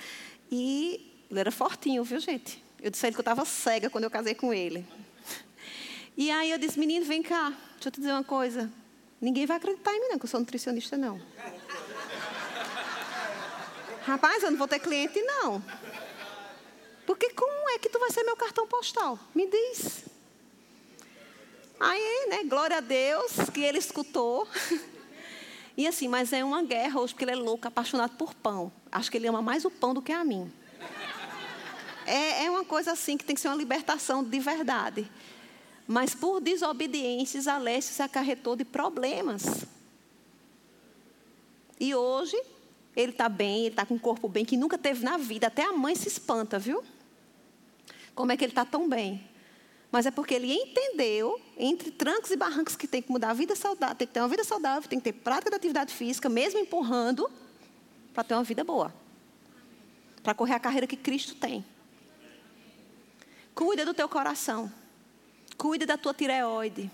E 0.52 1.26
ele 1.30 1.40
era 1.40 1.52
fortinho, 1.52 2.04
viu, 2.04 2.20
gente? 2.20 2.64
Eu 2.82 2.92
disse 2.92 3.06
a 3.06 3.08
ele 3.08 3.16
que 3.16 3.20
eu 3.20 3.24
estava 3.24 3.46
cega 3.46 3.90
quando 3.90 4.04
eu 4.04 4.12
casei 4.12 4.36
com 4.36 4.54
ele. 4.54 4.86
E 6.18 6.32
aí 6.32 6.52
eu 6.52 6.58
disse, 6.58 6.80
menino, 6.80 7.06
vem 7.06 7.22
cá, 7.22 7.50
deixa 7.74 7.90
eu 7.90 7.92
te 7.92 8.00
dizer 8.00 8.14
uma 8.14 8.24
coisa. 8.24 8.72
Ninguém 9.20 9.46
vai 9.46 9.58
acreditar 9.58 9.94
em 9.94 10.00
mim, 10.00 10.08
não, 10.10 10.20
que 10.20 10.26
eu 10.26 10.30
sou 10.30 10.40
nutricionista, 10.40 10.98
não. 10.98 11.20
Rapaz, 14.04 14.44
eu 14.44 14.52
não 14.52 14.58
vou 14.58 14.68
ter 14.68 14.80
cliente, 14.80 15.22
não. 15.22 15.64
Porque 17.06 17.32
como 17.32 17.70
é 17.70 17.80
que 17.80 17.90
tu 17.90 18.00
vai 18.00 18.12
ser 18.12 18.24
meu 18.24 18.36
cartão 18.36 18.68
postal? 18.68 19.20
Me 19.34 19.48
diz. 19.48 20.06
Aí, 21.80 22.28
né, 22.30 22.44
glória 22.44 22.78
a 22.78 22.82
Deus 22.82 23.34
que 23.54 23.62
ele 23.62 23.80
escutou. 23.80 24.48
E 25.78 25.86
assim, 25.88 26.08
mas 26.08 26.32
é 26.32 26.44
uma 26.44 26.64
guerra 26.64 27.00
hoje, 27.00 27.14
porque 27.14 27.26
ele 27.26 27.32
é 27.32 27.36
louco, 27.36 27.68
apaixonado 27.68 28.16
por 28.18 28.34
pão. 28.34 28.72
Acho 28.92 29.12
que 29.12 29.18
ele 29.18 29.28
ama 29.28 29.42
mais 29.42 29.66
o 29.66 29.72
pão 29.72 29.94
do 29.94 30.02
que 30.02 30.12
a 30.12 30.24
mim. 30.24 30.52
É, 32.06 32.46
é 32.46 32.50
uma 32.50 32.64
coisa 32.64 32.92
assim 32.92 33.18
que 33.18 33.26
tem 33.26 33.36
que 33.36 33.42
ser 33.42 33.48
uma 33.48 33.58
libertação 33.58 34.24
de 34.24 34.40
verdade. 34.40 35.10
Mas 35.88 36.16
por 36.16 36.40
desobediências, 36.40 37.48
Alessio 37.48 37.94
se 37.94 38.02
acarretou 38.02 38.56
de 38.56 38.64
problemas. 38.64 39.66
E 41.80 41.94
hoje, 41.94 42.42
ele 42.96 43.12
está 43.12 43.28
bem, 43.28 43.62
ele 43.62 43.68
está 43.68 43.86
com 43.86 43.96
o 43.96 44.00
corpo 44.00 44.30
bem, 44.30 44.46
que 44.46 44.56
nunca 44.56 44.78
teve 44.78 45.04
na 45.04 45.18
vida. 45.18 45.48
Até 45.48 45.64
a 45.64 45.74
mãe 45.74 45.94
se 45.96 46.08
espanta, 46.08 46.58
viu? 46.58 46.84
como 48.16 48.32
é 48.32 48.38
que 48.38 48.46
ele 48.46 48.52
está 48.52 48.66
tão 48.66 48.88
bem. 48.88 49.22
Mas 49.96 50.06
é 50.06 50.12
porque 50.12 50.34
ele 50.34 50.52
entendeu, 50.52 51.40
entre 51.58 51.90
trancos 51.90 52.30
e 52.30 52.36
barrancos, 52.36 52.76
que 52.76 52.86
tem 52.86 53.02
que 53.02 53.10
mudar 53.10 53.30
a 53.30 53.34
vida 53.34 53.56
saudável, 53.56 53.96
tem 53.96 54.06
que 54.06 54.14
ter 54.14 54.20
uma 54.20 54.28
vida 54.28 54.44
saudável, 54.44 54.90
tem 54.90 55.00
que 55.00 55.06
ter 55.06 55.14
prática 55.14 55.50
de 55.50 55.56
atividade 55.56 55.94
física, 55.94 56.28
mesmo 56.28 56.60
empurrando, 56.60 57.32
para 58.14 58.26
ter 58.26 58.34
uma 58.34 58.44
vida 58.44 58.62
boa. 58.62 58.94
Para 60.22 60.34
correr 60.34 60.52
a 60.52 60.60
carreira 60.60 60.86
que 60.86 60.98
Cristo 60.98 61.36
tem. 61.36 61.64
Cuida 63.54 63.86
do 63.86 63.94
teu 63.94 64.10
coração. 64.10 64.70
Cuida 65.58 65.86
da 65.86 65.98
tua 65.98 66.14
tireoide. 66.14 66.92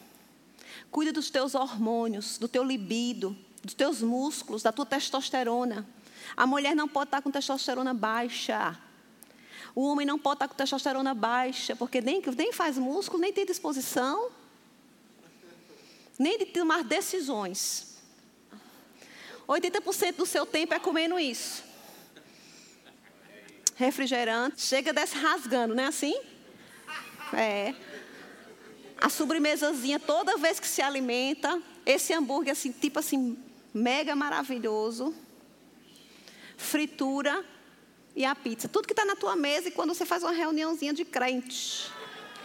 Cuida 0.91 1.11
dos 1.11 1.31
teus 1.31 1.55
hormônios, 1.55 2.37
do 2.37 2.47
teu 2.47 2.63
libido, 2.63 3.35
dos 3.63 3.73
teus 3.73 4.03
músculos, 4.03 4.61
da 4.61 4.71
tua 4.71 4.85
testosterona. 4.85 5.87
A 6.37 6.45
mulher 6.45 6.75
não 6.75 6.87
pode 6.87 7.07
estar 7.07 7.23
com 7.23 7.31
testosterona 7.31 7.95
baixa. 7.95 8.79
O 9.73 9.84
homem 9.84 10.05
não 10.05 10.19
pode 10.19 10.36
estar 10.36 10.47
com 10.47 10.55
testosterona 10.55 11.13
baixa, 11.13 11.75
porque 11.75 12.01
nem, 12.01 12.21
nem 12.38 12.51
faz 12.51 12.77
músculo, 12.77 13.21
nem 13.21 13.31
tem 13.31 13.45
disposição, 13.45 14.29
nem 16.19 16.38
de 16.38 16.45
tomar 16.47 16.84
decisões. 16.84 17.97
80% 19.47 20.15
do 20.15 20.25
seu 20.25 20.45
tempo 20.45 20.73
é 20.73 20.79
comendo 20.79 21.19
isso. 21.19 21.63
Refrigerante, 23.75 24.62
chega 24.62 24.93
desse 24.93 25.15
rasgando, 25.15 25.73
não 25.73 25.84
é 25.84 25.88
assim? 25.88 26.19
É. 27.34 27.73
A 28.99 29.10
sobremesazinha, 29.10 29.99
toda 29.99 30.38
vez 30.38 30.60
que 30.60 30.67
se 30.67 30.81
alimenta, 30.81 31.62
esse 31.86 32.13
hambúrguer 32.13 32.51
assim, 32.51 32.71
tipo 32.71 32.99
assim, 32.99 33.38
mega 33.73 34.15
maravilhoso. 34.15 35.15
Fritura, 36.57 37.43
e 38.15 38.26
a 38.26 38.36
pizza. 38.36 38.67
Tudo 38.67 38.88
que 38.88 38.93
está 38.93 39.06
na 39.06 39.15
tua 39.15 39.36
mesa 39.36 39.69
e 39.69 39.71
quando 39.71 39.93
você 39.93 40.06
faz 40.06 40.24
uma 40.24 40.32
reuniãozinha 40.32 40.93
de 40.93 41.06
crente. 41.06 41.91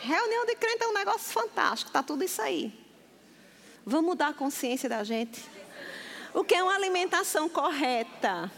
Reunião 0.01 0.47
de 0.47 0.55
crente 0.55 0.85
é 0.85 0.89
um 0.89 0.95
negócio 0.95 1.33
fantástico, 1.33 1.89
está 1.89 2.03
tudo 2.03 2.23
isso 2.23 2.41
aí. 2.41 2.73
Vamos 3.85 4.11
mudar 4.11 4.29
a 4.29 4.35
consciência 4.35 4.89
da 4.89 5.03
gente. 5.03 5.43
O 6.35 6.45
que 6.45 6.55
é 6.55 6.63
uma 6.63 6.75
alimentação 6.75 7.49
correta? 7.49 8.51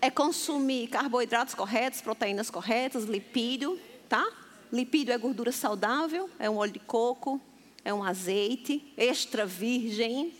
É 0.00 0.10
consumir 0.10 0.88
carboidratos 0.88 1.54
corretos, 1.54 2.00
proteínas 2.00 2.50
corretas, 2.50 3.04
lipídio, 3.04 3.80
tá? 4.08 4.24
Lipídio 4.72 5.12
é 5.12 5.18
gordura 5.18 5.50
saudável, 5.52 6.30
é 6.38 6.48
um 6.48 6.56
óleo 6.56 6.72
de 6.72 6.80
coco, 6.80 7.40
é 7.84 7.92
um 7.92 8.04
azeite 8.04 8.92
extra 8.96 9.46
virgem. 9.46 10.34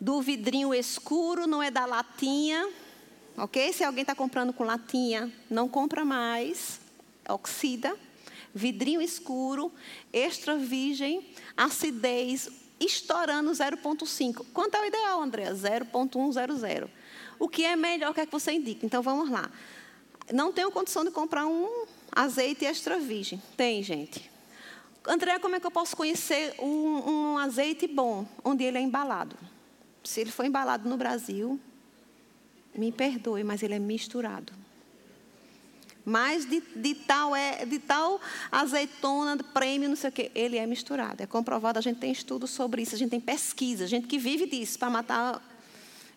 Do 0.00 0.20
vidrinho 0.22 0.72
escuro, 0.72 1.46
não 1.46 1.62
é 1.62 1.70
da 1.70 1.84
latinha, 1.84 2.68
ok? 3.40 3.72
Se 3.72 3.82
alguém 3.82 4.02
está 4.02 4.14
comprando 4.14 4.52
com 4.52 4.64
latinha, 4.64 5.32
não 5.48 5.68
compra 5.68 6.04
mais, 6.04 6.80
oxida. 7.28 7.96
Vidrinho 8.52 9.00
escuro, 9.00 9.72
extra 10.12 10.56
virgem, 10.56 11.24
acidez 11.56 12.50
estourando 12.80 13.50
0,5. 13.50 14.44
Quanto 14.52 14.74
é 14.74 14.80
o 14.80 14.84
ideal, 14.86 15.22
André? 15.22 15.52
0,100. 15.52 16.90
O 17.38 17.48
que 17.48 17.64
é 17.64 17.76
melhor 17.76 18.12
que, 18.12 18.20
é 18.20 18.26
que 18.26 18.32
você 18.32 18.52
indica? 18.52 18.84
Então 18.84 19.02
vamos 19.02 19.30
lá. 19.30 19.48
Não 20.32 20.52
tenho 20.52 20.70
condição 20.70 21.04
de 21.04 21.10
comprar 21.10 21.46
um 21.46 21.86
azeite 22.10 22.64
extra 22.64 22.98
virgem. 22.98 23.40
Tem, 23.56 23.82
gente. 23.82 24.30
André, 25.06 25.38
como 25.38 25.54
é 25.54 25.60
que 25.60 25.66
eu 25.66 25.70
posso 25.70 25.96
conhecer 25.96 26.54
um, 26.58 27.10
um 27.10 27.38
azeite 27.38 27.86
bom, 27.86 28.26
onde 28.44 28.64
ele 28.64 28.78
é 28.78 28.80
embalado? 28.80 29.36
Se 30.02 30.20
ele 30.20 30.30
foi 30.30 30.46
embalado 30.46 30.88
no 30.88 30.96
Brasil, 30.96 31.58
me 32.74 32.92
perdoe, 32.92 33.44
mas 33.44 33.62
ele 33.62 33.74
é 33.74 33.78
misturado. 33.78 34.52
Mas 36.04 36.44
de, 36.44 36.60
de, 36.74 36.94
tal, 36.94 37.36
é, 37.36 37.64
de 37.64 37.78
tal 37.78 38.20
azeitona, 38.50 39.36
prêmio, 39.36 39.88
não 39.88 39.96
sei 39.96 40.10
o 40.10 40.12
quê, 40.12 40.30
ele 40.34 40.56
é 40.56 40.66
misturado. 40.66 41.22
É 41.22 41.26
comprovado, 41.26 41.78
a 41.78 41.82
gente 41.82 41.98
tem 41.98 42.10
estudos 42.10 42.50
sobre 42.50 42.82
isso, 42.82 42.94
a 42.94 42.98
gente 42.98 43.10
tem 43.10 43.20
pesquisa, 43.20 43.86
gente 43.86 44.06
que 44.06 44.18
vive 44.18 44.46
disso 44.46 44.78
para 44.78 44.90
matar. 44.90 45.42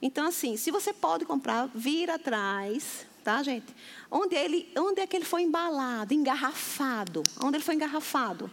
Então, 0.01 0.25
assim, 0.25 0.57
se 0.57 0.71
você 0.71 0.93
pode 0.93 1.25
comprar, 1.25 1.69
vira 1.75 2.15
atrás, 2.15 3.05
tá, 3.23 3.43
gente? 3.43 3.67
Onde, 4.09 4.35
ele, 4.35 4.69
onde 4.77 5.01
é 5.01 5.07
que 5.07 5.15
ele 5.15 5.25
foi 5.25 5.43
embalado, 5.43 6.13
engarrafado? 6.13 7.23
Onde 7.41 7.57
ele 7.57 7.63
foi 7.63 7.75
engarrafado? 7.75 8.49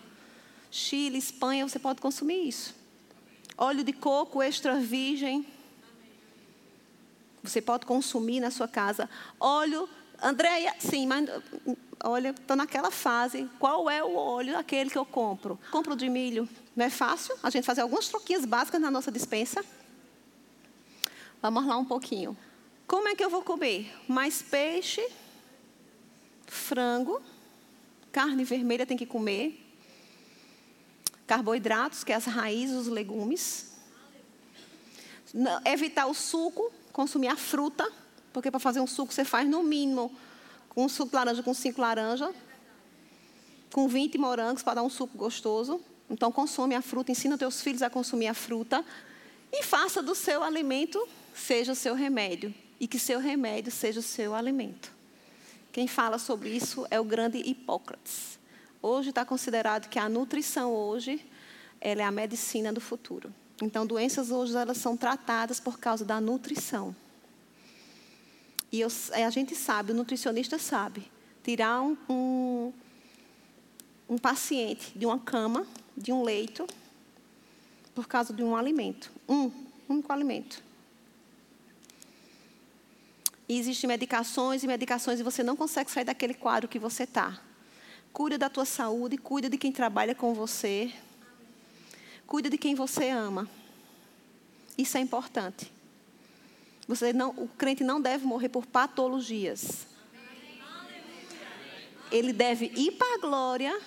Chile, 0.71 1.19
Espanha, 1.19 1.69
você 1.69 1.79
pode 1.79 2.01
consumir 2.01 2.49
isso. 2.49 2.75
Óleo 3.57 3.83
de 3.83 3.93
coco 3.93 4.41
extra 4.41 4.79
virgem. 4.79 5.45
Você 7.43 7.61
pode 7.61 7.87
consumir 7.87 8.41
na 8.41 8.51
sua 8.51 8.69
casa. 8.69 9.09
Óleo, 9.39 9.89
Andréia, 10.23 10.75
sim, 10.79 11.07
mas 11.07 11.29
olha, 12.05 12.31
estou 12.31 12.57
naquela 12.57 12.91
fase. 12.91 13.49
Qual 13.59 13.89
é 13.89 14.05
o 14.05 14.15
óleo 14.15 14.59
aquele 14.59 14.91
que 14.91 14.99
eu 14.99 15.07
compro? 15.07 15.59
Compro 15.71 15.97
de 15.97 16.09
milho. 16.09 16.49
Não 16.77 16.85
é 16.85 16.91
fácil 16.91 17.37
a 17.43 17.51
gente 17.51 17.65
fazer 17.65 17.81
algumas 17.81 18.09
troquinhas 18.09 18.45
básicas 18.45 18.81
na 18.81 18.91
nossa 18.91 19.11
dispensa? 19.11 19.65
Vamos 21.41 21.67
lá 21.67 21.79
um 21.79 21.85
pouquinho. 21.85 22.37
Como 22.87 23.09
é 23.09 23.15
que 23.15 23.25
eu 23.25 23.31
vou 23.31 23.43
comer? 23.43 23.91
Mais 24.07 24.43
peixe, 24.43 25.07
frango, 26.47 27.23
carne 28.13 28.45
vermelha 28.45 28.85
tem 28.85 28.97
que 28.97 29.07
comer, 29.07 29.65
carboidratos, 31.27 32.03
que 32.05 32.13
é 32.13 32.17
as 32.17 32.25
raízes, 32.25 32.77
os 32.77 32.89
legumes. 32.89 33.73
Evitar 35.65 36.07
o 36.07 36.15
suco, 36.15 36.73
consumir 36.93 37.29
a 37.29 37.37
fruta, 37.37 37.91
porque 38.33 38.51
para 38.51 38.61
fazer 38.61 38.81
um 38.81 38.87
suco 38.87 39.13
você 39.13 39.25
faz 39.25 39.49
no 39.49 39.63
mínimo 39.63 40.13
um 40.77 40.89
suco 40.89 41.11
de 41.11 41.17
laranja 41.17 41.43
com 41.43 41.53
cinco 41.53 41.81
laranjas, 41.81 42.35
com 43.73 43.89
20 43.89 44.19
morangos 44.19 44.63
para 44.63 44.75
dar 44.75 44.83
um 44.83 44.91
suco 44.91 45.17
gostoso. 45.17 45.81
Então 46.09 46.33
consome 46.33 46.75
a 46.75 46.83
fruta, 46.83 47.13
ensina 47.13 47.39
teus 47.39 47.61
filhos 47.61 47.83
a 47.83 47.91
consumir 47.91 48.29
a 48.29 48.35
fruta 48.35 48.85
e 49.53 49.63
faça 49.63 50.03
do 50.03 50.15
seu 50.15 50.43
alimento 50.43 51.07
seja 51.35 51.73
o 51.73 51.77
seu 51.77 51.95
remédio 51.95 52.53
e 52.79 52.87
que 52.87 52.99
seu 52.99 53.21
remédio 53.21 53.71
seja 53.71 54.01
o 54.01 54.03
seu 54.03 54.35
alimento. 54.35 54.93
Quem 55.73 55.87
fala 55.87 56.19
sobre 56.19 56.51
isso 56.51 56.87
é 56.91 56.99
o 56.99 57.05
grande 57.05 57.39
Hipócrates. 57.39 58.39
Hoje 58.83 59.11
está 59.11 59.25
considerado 59.25 59.89
que 59.89 59.99
a 59.99 60.09
nutrição 60.09 60.73
hoje 60.73 61.25
ela 61.81 62.03
é 62.03 62.05
a 62.05 62.11
medicina 62.11 62.73
do 62.73 62.81
futuro. 62.81 63.33
Então, 63.63 63.87
doenças 63.87 64.31
hoje 64.31 64.57
elas 64.57 64.79
são 64.79 64.97
tratadas 64.97 65.61
por 65.61 65.79
causa 65.79 66.05
da 66.05 66.21
nutrição. 66.21 66.95
E 68.73 68.81
eu, 68.81 68.89
a 69.13 69.31
gente 69.31 69.55
sabe, 69.55 69.93
o 69.93 69.95
nutricionista 69.95 70.59
sabe, 70.59 71.11
tirar 71.43 71.83
um, 71.83 71.97
um, 72.09 72.73
um 74.09 74.19
paciente 74.19 74.97
de 74.97 75.05
uma 75.05 75.19
cama, 75.19 75.67
de 75.97 76.13
um 76.13 76.23
leito, 76.23 76.67
por 77.95 78.07
causa 78.07 78.33
de 78.33 78.43
um 78.43 78.57
alimento. 78.57 79.11
Um 79.29 79.51
único 79.89 80.13
alimento. 80.13 80.63
E 83.49 83.59
existem 83.59 83.89
medicações 83.89 84.63
e 84.63 84.67
medicações 84.69 85.19
e 85.19 85.25
você 85.25 85.43
não 85.43 85.57
consegue 85.57 85.91
sair 85.91 86.05
daquele 86.05 86.35
quadro 86.35 86.69
que 86.69 86.79
você 86.79 87.03
está. 87.03 87.41
Cuida 88.13 88.39
da 88.39 88.49
tua 88.49 88.65
saúde, 88.65 89.19
cuida 89.19 89.51
de 89.51 89.59
quem 89.59 89.73
trabalha 89.73 90.15
com 90.15 90.33
você. 90.33 90.93
Cuida 92.31 92.49
de 92.49 92.57
quem 92.57 92.77
você 92.77 93.09
ama. 93.09 93.51
Isso 94.79 94.97
é 94.97 95.01
importante. 95.01 95.69
Você 96.87 97.13
não, 97.13 97.31
o 97.31 97.49
crente 97.49 97.83
não 97.83 98.01
deve 98.01 98.25
morrer 98.25 98.49
por 98.49 98.65
patologias. 98.65 99.85
Ele 102.09 102.33
deve 102.33 102.67
ir 102.67 102.93
para 102.93 103.17
a 103.17 103.19
glória 103.19 103.81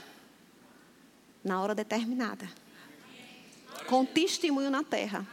na 1.42 1.62
hora 1.62 1.74
determinada. 1.74 2.46
Com 3.88 4.06
testemunho 4.06 4.70
na 4.70 4.84
terra. 4.84 5.26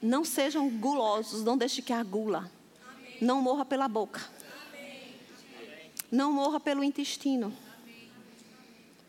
Não 0.00 0.24
sejam 0.24 0.70
gulosos, 0.70 1.44
não 1.44 1.58
deixe 1.58 1.82
que 1.82 1.92
a 1.92 2.02
gula. 2.02 2.50
Não 3.20 3.42
morra 3.42 3.66
pela 3.66 3.86
boca. 3.88 4.22
Não 6.10 6.32
morra 6.32 6.58
pelo 6.58 6.82
intestino. 6.82 7.54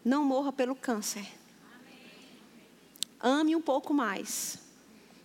Não 0.04 0.24
morra 0.24 0.52
pelo 0.52 0.76
câncer. 0.76 1.26
Ame 3.20 3.56
um 3.56 3.62
pouco 3.62 3.94
mais. 3.94 4.58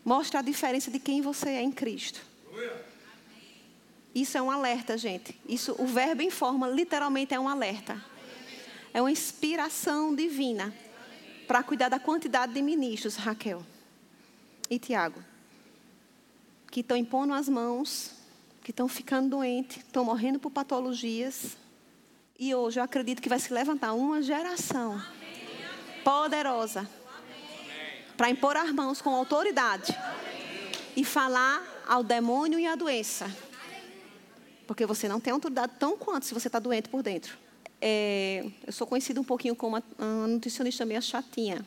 Mostre 0.05 0.37
a 0.37 0.43
diferença 0.43 0.91
de 0.91 0.99
quem 0.99 1.21
você 1.21 1.49
é 1.49 1.63
em 1.63 1.73
Cristo. 1.73 2.21
Isso 4.15 4.39
é 4.39 4.41
um 4.41 4.51
alerta, 4.51 4.97
gente. 4.97 5.39
Isso, 5.47 5.75
o 5.79 5.87
verbo 5.87 6.23
em 6.23 6.31
forma 6.31 6.69
literalmente 6.69 7.35
é 7.35 7.41
um 7.41 7.49
alerta. 7.49 8.03
É 8.95 9.01
uma 9.01 9.11
inspiração 9.11 10.15
divina 10.15 10.75
para 11.47 11.63
cuidar 11.63 11.91
da 11.91 11.99
quantidade 11.99 12.55
de 12.55 12.63
ministros, 12.63 13.17
Raquel 13.17 13.63
e 14.71 14.79
Tiago, 14.79 15.23
que 16.71 16.81
estão 16.81 16.97
impondo 16.97 17.35
as 17.35 17.49
mãos, 17.49 18.13
que 18.63 18.71
estão 18.71 18.89
ficando 18.89 19.29
doentes, 19.29 19.77
estão 19.77 20.05
morrendo 20.05 20.41
por 20.41 20.51
patologias. 20.51 21.57
E 22.39 22.55
hoje 22.55 22.79
eu 22.79 22.85
acredito 22.85 23.23
que 23.23 23.31
vai 23.31 23.39
se 23.39 23.51
levantar 23.51 23.95
uma 23.95 24.21
geração 24.21 25.03
poderosa 26.05 26.89
para 28.15 28.29
impor 28.29 28.57
as 28.59 28.71
mãos 28.73 29.01
com 29.01 29.09
autoridade 29.15 29.97
e 30.95 31.03
falar 31.03 31.63
ao 31.89 32.03
demônio 32.03 32.59
e 32.59 32.67
à 32.67 32.75
doença. 32.75 33.35
Porque 34.67 34.85
você 34.85 35.09
não 35.09 35.19
tem 35.19 35.33
autoridade 35.33 35.73
tão 35.79 35.97
quanto 35.97 36.27
se 36.27 36.35
você 36.35 36.49
está 36.49 36.59
doente 36.59 36.91
por 36.91 37.03
dentro. 37.03 37.39
É, 37.81 38.45
eu 38.67 38.73
sou 38.73 38.87
conhecida 38.87 39.19
um 39.19 39.25
pouquinho 39.25 39.57
como 39.57 39.83
uma 39.99 40.27
nutricionista 40.27 40.85
meio 40.85 41.01
chatinha. 41.01 41.65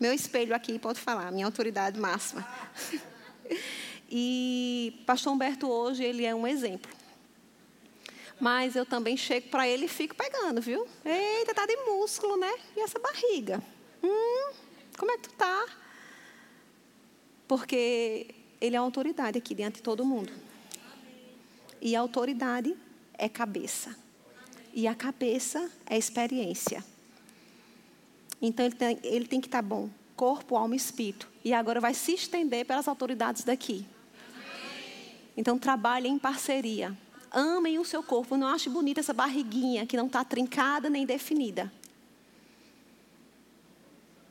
Meu 0.00 0.14
espelho 0.14 0.54
aqui 0.54 0.78
pode 0.78 0.98
falar, 0.98 1.30
minha 1.30 1.44
autoridade 1.44 2.00
máxima. 2.00 2.46
e 4.10 5.02
pastor 5.06 5.34
Humberto 5.34 5.68
hoje, 5.68 6.02
ele 6.02 6.24
é 6.24 6.34
um 6.34 6.46
exemplo. 6.46 7.01
Mas 8.42 8.74
eu 8.74 8.84
também 8.84 9.16
chego 9.16 9.50
para 9.50 9.68
ele 9.68 9.84
e 9.84 9.88
fico 9.88 10.16
pegando, 10.16 10.60
viu? 10.60 10.84
Eita, 11.04 11.54
tá 11.54 11.64
de 11.64 11.76
músculo, 11.76 12.36
né? 12.36 12.52
E 12.76 12.80
essa 12.80 12.98
barriga? 12.98 13.62
Hum, 14.02 14.52
como 14.98 15.12
é 15.12 15.16
que 15.16 15.28
tu 15.28 15.34
tá? 15.34 15.64
Porque 17.46 18.34
ele 18.60 18.74
é 18.74 18.80
autoridade 18.80 19.38
aqui 19.38 19.54
diante 19.54 19.76
de 19.76 19.82
todo 19.82 20.04
mundo. 20.04 20.32
E 21.80 21.94
a 21.94 22.00
autoridade 22.00 22.76
é 23.16 23.28
cabeça. 23.28 23.96
E 24.74 24.88
a 24.88 24.94
cabeça 24.96 25.70
é 25.86 25.96
experiência. 25.96 26.84
Então 28.40 28.66
ele 28.66 28.74
tem, 28.74 28.98
ele 29.04 29.26
tem 29.28 29.40
que 29.40 29.46
estar 29.46 29.62
tá 29.62 29.68
bom, 29.68 29.88
corpo, 30.16 30.56
alma 30.56 30.74
e 30.74 30.78
espírito. 30.78 31.30
E 31.44 31.54
agora 31.54 31.80
vai 31.80 31.94
se 31.94 32.14
estender 32.14 32.66
pelas 32.66 32.88
autoridades 32.88 33.44
daqui. 33.44 33.86
Então 35.36 35.56
trabalhe 35.56 36.08
em 36.08 36.18
parceria 36.18 36.98
amem 37.32 37.78
o 37.78 37.84
seu 37.84 38.02
corpo. 38.02 38.36
Não 38.36 38.46
ache 38.46 38.68
bonita 38.68 39.00
essa 39.00 39.12
barriguinha 39.12 39.86
que 39.86 39.96
não 39.96 40.06
está 40.06 40.24
trincada 40.24 40.88
nem 40.90 41.06
definida. 41.06 41.72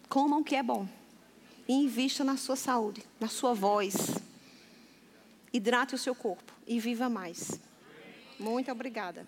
Comam 0.07 0.41
o 0.41 0.43
que 0.43 0.55
é 0.55 0.63
bom. 0.63 0.87
E 1.67 1.73
invista 1.73 2.23
na 2.23 2.37
sua 2.37 2.55
saúde, 2.55 3.03
na 3.19 3.27
sua 3.27 3.53
voz. 3.53 4.17
hidrate 5.53 5.95
o 5.95 5.97
seu 5.97 6.15
corpo 6.15 6.53
e 6.67 6.79
viva 6.79 7.09
mais. 7.09 7.59
Muito 8.39 8.71
obrigada. 8.71 9.27